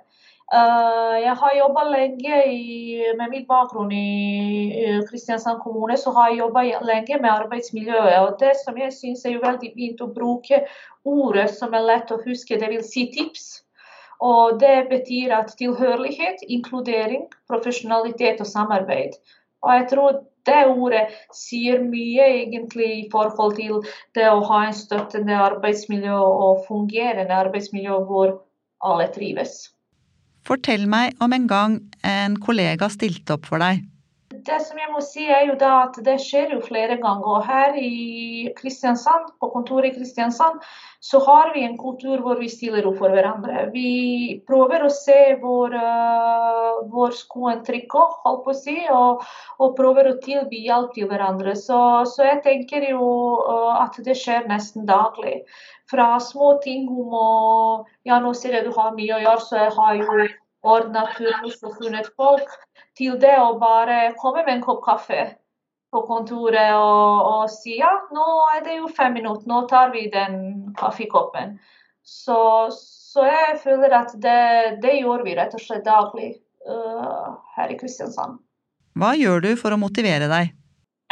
Uh, 0.54 1.18
jeg 1.18 1.34
har 1.40 1.54
jobba 1.58 1.84
lenge 1.90 2.40
i, 2.46 3.00
med 3.18 3.32
min 3.32 3.46
bakgrunn 3.50 3.92
i 3.96 5.00
Kristiansand 5.08 5.64
kommune, 5.64 5.98
så 5.98 6.14
har 6.14 6.30
jeg 6.30 6.44
jobba 6.44 6.64
lenge 6.86 7.20
med 7.20 7.32
arbeidsmiljøet. 7.32 8.20
Og 8.22 8.36
det 8.40 8.54
som 8.62 8.78
jeg 8.78 8.94
syns 8.94 9.26
er 9.26 9.42
veldig 9.44 9.72
fint 9.76 10.04
å 10.04 10.12
bruke 10.14 10.62
ordet 11.04 11.50
som 11.58 11.74
er 11.74 11.88
lett 11.88 12.14
å 12.14 12.22
huske, 12.22 12.60
dvs. 12.62 12.92
Si 12.92 13.08
tips. 13.16 13.48
Og 14.24 14.60
det 14.62 14.88
betyr 14.92 15.34
at 15.36 15.56
tilhørighet, 15.60 16.46
inkludering, 16.48 17.26
profesjonalitet 17.50 18.44
og 18.44 18.48
samarbeid. 18.48 19.18
Og 19.64 19.76
jeg 19.78 19.90
tror 19.94 20.22
det 20.48 20.62
ordet 20.68 21.04
sier 21.36 21.80
mye 21.84 22.26
egentlig 22.42 22.90
i 22.98 23.06
forhold 23.12 23.56
til 23.60 23.78
det 24.18 24.28
å 24.28 24.42
ha 24.50 24.66
en 24.68 24.76
støttende 24.76 25.38
arbeidsmiljø 25.40 26.18
og 26.20 26.66
fungerende 26.68 27.38
arbeidsmiljø 27.46 28.02
hvor 28.10 28.36
alle 28.84 29.08
trives. 29.16 29.72
Fortell 30.44 30.84
meg 30.92 31.16
om 31.24 31.32
en 31.32 31.48
gang 31.48 31.80
en 32.04 32.36
kollega 32.44 32.90
stilte 32.92 33.38
opp 33.38 33.48
for 33.48 33.64
deg. 33.64 33.86
Det 34.44 34.58
som 34.66 34.80
jeg 34.80 34.90
må 34.92 35.00
si 35.04 35.24
er 35.32 35.46
jo 35.48 35.54
da 35.60 35.72
at 35.86 35.98
det 36.04 36.16
skjer 36.20 36.56
jo 36.56 36.60
flere 36.64 36.98
ganger. 37.00 37.28
Og 37.38 37.46
her 37.48 37.78
i 37.80 38.50
Kristiansand, 38.58 39.30
på 39.40 39.50
kontoret 39.54 39.92
i 39.92 39.96
Kristiansand 39.96 40.60
så 41.04 41.20
har 41.24 41.54
vi 41.54 41.64
en 41.64 41.78
kultur 41.80 42.20
hvor 42.24 42.40
vi 42.42 42.50
stiller 42.52 42.88
opp 42.90 42.98
for 43.00 43.14
hverandre. 43.16 43.70
Vi 43.76 44.42
prøver 44.48 44.84
å 44.84 44.92
se 44.92 45.18
hvor, 45.40 45.76
uh, 45.76 46.84
hvor 46.92 47.16
skoen 47.16 47.64
trykker, 47.68 48.18
holdt 48.26 48.44
på 48.46 48.54
å 48.54 48.60
si, 48.60 48.78
og, 48.92 49.24
og, 49.60 49.76
prøver 49.80 50.12
å 50.12 50.18
tilby 50.24 50.64
hjelp 50.68 50.92
til 50.98 51.08
hverandre. 51.12 51.56
Så, 51.60 51.80
så 52.12 52.28
jeg 52.28 52.44
tenker 52.48 52.88
jo 52.90 53.08
uh, 53.48 53.80
at 53.86 54.00
det 54.04 54.18
skjer 54.20 54.48
nesten 54.52 54.88
daglig. 54.90 55.42
Fra 55.92 56.16
små 56.24 56.58
ting 56.64 56.88
om 56.92 57.16
å 57.20 57.28
Ja, 58.08 58.20
nå 58.20 58.34
ser 58.36 58.58
jeg 58.58 58.68
du 58.68 58.74
har 58.76 58.96
mye 58.96 59.16
å 59.16 59.24
gjøre, 59.24 59.44
så 59.48 59.60
jeg 59.62 59.76
har 59.78 60.00
jo 60.00 60.32
ordna 60.64 61.08
turnus 61.16 61.60
og 61.64 61.76
funnet 61.80 62.08
folk, 62.20 62.52
til 62.98 63.18
det 63.22 63.34
å 63.40 63.56
bare 63.62 64.14
komme 64.20 64.44
med 64.44 64.58
en 64.58 64.66
kopp 64.66 64.84
kaffe 64.86 65.26
på 65.94 66.02
kontoret 66.08 66.74
og, 66.74 67.28
og 67.30 67.52
si 67.54 67.78
ja, 67.78 67.92
nå 68.14 68.26
er 68.56 68.64
det 68.66 68.80
jo 68.80 68.90
fem 68.90 69.14
minutter, 69.20 69.46
nå 69.50 69.64
tar 69.70 69.94
vi 69.94 70.08
den 70.14 70.74
kaffekoppen. 70.80 71.58
Så, 72.04 72.38
så 72.74 73.28
jeg 73.30 73.60
føler 73.64 73.94
at 73.96 74.16
det, 74.24 74.80
det, 74.84 74.98
gjør 75.04 75.24
vi 75.24 75.38
rett 75.38 75.54
og 75.56 75.62
slett 75.64 75.86
daglig 75.86 76.34
uh, 76.68 77.38
her 77.56 77.72
i 77.72 77.78
Kristiansand. 77.80 78.42
Hva 79.00 79.14
gjør 79.18 79.46
du 79.46 79.54
for 79.60 79.74
å 79.74 79.80
motivere 79.80 80.28
deg? 80.32 80.52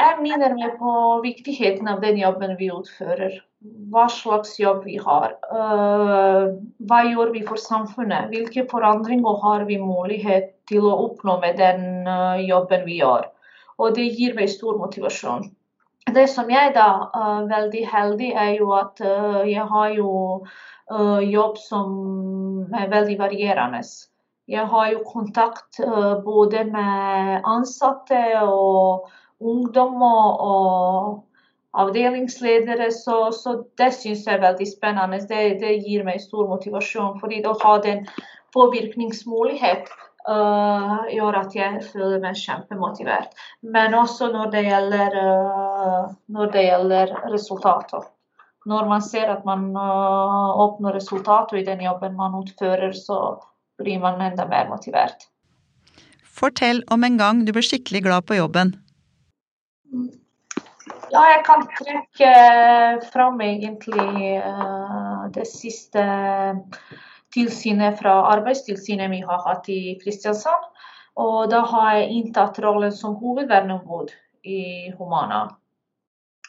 Jeg 0.01 0.17
minner 0.21 0.53
meg 0.57 0.75
på 0.81 0.91
viktigheten 1.23 1.87
av 1.89 2.01
den 2.03 2.17
jobben 2.19 2.57
vi 2.59 2.71
utfører. 2.73 3.37
Hva 3.61 4.07
slags 4.09 4.55
jobb 4.57 4.85
vi 4.87 4.95
har. 4.97 5.35
Uh, 5.53 6.57
hva 6.89 7.01
gjør 7.05 7.29
vi 7.35 7.43
for 7.45 7.61
samfunnet? 7.61 8.31
Hvilke 8.33 8.65
forandringer 8.71 9.37
har 9.43 9.67
vi 9.67 9.77
mulighet 9.77 10.55
til 10.71 10.87
å 10.89 10.95
oppnå 11.03 11.37
med 11.43 11.59
den 11.61 12.07
uh, 12.09 12.41
jobben 12.41 12.87
vi 12.87 13.01
gjør? 13.03 13.29
og 13.81 13.95
det 13.97 14.03
gir 14.13 14.35
meg 14.37 14.49
stor 14.51 14.75
motivasjon. 14.77 15.47
Det 16.13 16.27
som 16.29 16.49
jeg 16.53 16.73
da 16.75 16.87
er 17.17 17.39
uh, 17.39 17.47
veldig 17.49 17.81
heldig, 17.89 18.27
er 18.37 18.51
jo 18.59 18.67
at 18.77 19.01
jeg 19.47 19.63
har 19.71 19.93
jo 19.95 20.11
jobb 21.23 21.55
som 21.57 21.93
er 22.75 22.89
veldig 22.91 23.15
varierende. 23.17 23.79
Jeg 24.51 24.65
har 24.67 24.89
jo 24.91 25.05
kontakt 25.07 25.79
både 26.25 26.65
med 26.67 27.47
ansatte 27.47 28.19
og 28.43 29.07
ungdommer 29.39 30.43
og 30.43 31.21
avdelingsledere, 31.71 32.91
så, 32.91 33.31
så 33.31 33.55
det 33.79 33.91
syns 33.95 34.25
jeg 34.27 34.37
er 34.37 34.43
veldig 34.43 34.67
spennende. 34.67 35.19
Det, 35.27 35.41
det, 35.61 35.77
gir 35.85 36.05
meg 36.07 36.21
stor 36.23 36.49
motivasjon, 36.51 37.19
fordi 37.21 37.41
å 37.47 37.55
ha 37.63 37.75
den 37.83 38.05
påvirkningsmulighet 38.55 39.87
uh, 40.27 41.07
gjør 41.13 41.39
at 41.43 41.55
jeg 41.55 41.83
føler 41.87 42.19
meg 42.23 42.39
kjempemotivert. 42.39 43.31
Men 43.63 43.95
også 43.95 44.31
når 44.33 44.51
det 44.55 44.65
gjelder, 44.67 45.15
uh, 45.15 46.11
når 46.27 46.51
det 46.55 46.65
gjelder 46.67 47.15
resultater. 47.31 48.09
Når 48.67 48.91
man 48.91 49.01
ser 49.01 49.31
at 49.33 49.47
man 49.47 49.71
uh, 49.73 50.51
oppnår 50.67 50.99
resultater 50.99 51.61
i 51.61 51.65
den 51.65 51.81
jobben 51.87 52.19
man 52.19 52.35
utfører, 52.43 52.91
så 52.93 53.39
blir 53.81 54.03
man 54.03 54.21
enda 54.21 54.45
mer 54.45 54.67
motivert. 54.69 55.29
Fortell 56.41 56.83
om 56.91 57.03
en 57.03 57.17
gang 57.17 57.45
du 57.45 57.55
ble 57.55 57.63
skikkelig 57.65 58.03
glad 58.05 58.27
på 58.27 58.37
jobben. 58.37 58.75
Ja, 61.11 61.21
jeg 61.27 61.41
kan 61.43 61.65
trekke 61.75 62.31
fram 63.11 63.41
egentlig 63.43 64.05
det 65.35 65.43
siste 65.49 66.03
tilsynet 67.35 67.99
fra 67.99 68.13
Arbeidstilsynet 68.29 69.11
vi 69.11 69.19
har 69.27 69.41
hatt 69.43 69.67
i 69.71 69.97
Kristiansand. 69.99 70.69
Og 71.19 71.49
da 71.51 71.65
har 71.67 71.97
jeg 71.97 72.13
inntatt 72.15 72.61
rollen 72.63 72.95
som 72.95 73.17
hovedverneombud 73.19 74.13
i 74.47 74.61
Humana. 74.95 75.43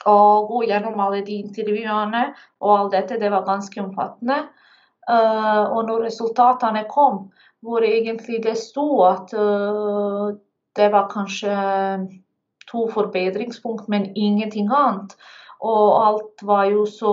Og 0.06 0.46
gå 0.50 0.64
gjennom 0.70 1.00
alle 1.02 1.24
de 1.26 1.40
intervjuene 1.42 2.28
og 2.62 2.76
alt 2.76 2.94
dette, 2.94 3.18
det 3.18 3.30
var 3.34 3.46
ganske 3.46 3.82
omfattende. 3.82 4.44
Uh, 5.10 5.74
og 5.74 5.88
når 5.88 6.06
resultatene 6.06 6.84
kom, 6.90 7.24
hvor 7.62 7.82
egentlig 7.82 8.44
det 8.46 8.54
sto 8.58 8.86
at 9.06 9.34
det 10.78 10.88
var 10.94 11.10
kanskje 11.10 11.50
to 12.72 12.88
forbedringspunkt, 12.94 13.88
men 13.92 14.10
ingenting 14.16 14.72
annet. 14.72 15.14
Og 15.62 16.06
alt 16.06 16.42
var 16.42 16.64
jo 16.72 16.86
så, 16.90 17.12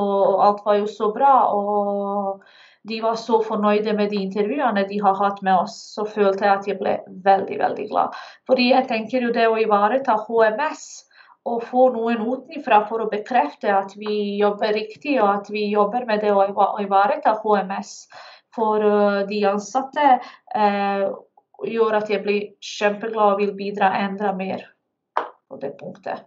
var 0.66 0.80
jo 0.80 0.88
så 0.90 1.12
bra. 1.14 1.36
og 1.54 2.42
de 2.88 3.02
var 3.04 3.16
så 3.20 3.42
fornøyde 3.44 3.94
med 3.94 4.10
de 4.10 4.22
intervjuene 4.24 4.86
de 4.88 5.02
har 5.04 5.18
hatt 5.20 5.42
med 5.44 5.66
oss, 5.66 5.76
så 5.96 6.06
følte 6.08 6.46
jeg 6.46 6.54
at 6.54 6.68
jeg 6.70 6.80
ble 6.80 6.96
veldig, 7.26 7.60
veldig 7.60 7.88
glad. 7.92 8.16
Fordi 8.48 8.70
jeg 8.72 8.88
tenker 8.88 9.28
jo 9.28 9.34
det 9.36 9.48
å 9.50 9.60
ivareta 9.60 10.16
HMS 10.24 10.86
og 11.50 11.64
få 11.68 11.90
noen 11.96 12.24
utenfra 12.24 12.82
for 12.88 13.04
å 13.04 13.10
bekrefte 13.12 13.72
at 13.74 13.96
vi 14.00 14.40
jobber 14.40 14.74
riktig, 14.76 15.18
og 15.20 15.30
at 15.34 15.52
vi 15.52 15.68
jobber 15.74 16.08
med 16.08 16.24
det 16.24 16.34
å 16.36 16.46
ivareta 16.84 17.36
HMS 17.44 17.94
for 18.56 18.84
uh, 18.84 19.22
de 19.30 19.44
ansatte, 19.46 20.20
eh, 20.56 21.06
gjør 21.70 21.98
at 22.00 22.10
jeg 22.10 22.24
blir 22.24 22.46
kjempeglad 22.64 23.36
og 23.36 23.42
vil 23.44 23.56
bidra 23.58 23.92
enda 24.00 24.32
mer 24.36 24.64
på 25.50 25.58
det 25.58 25.74
punktet. 25.80 26.26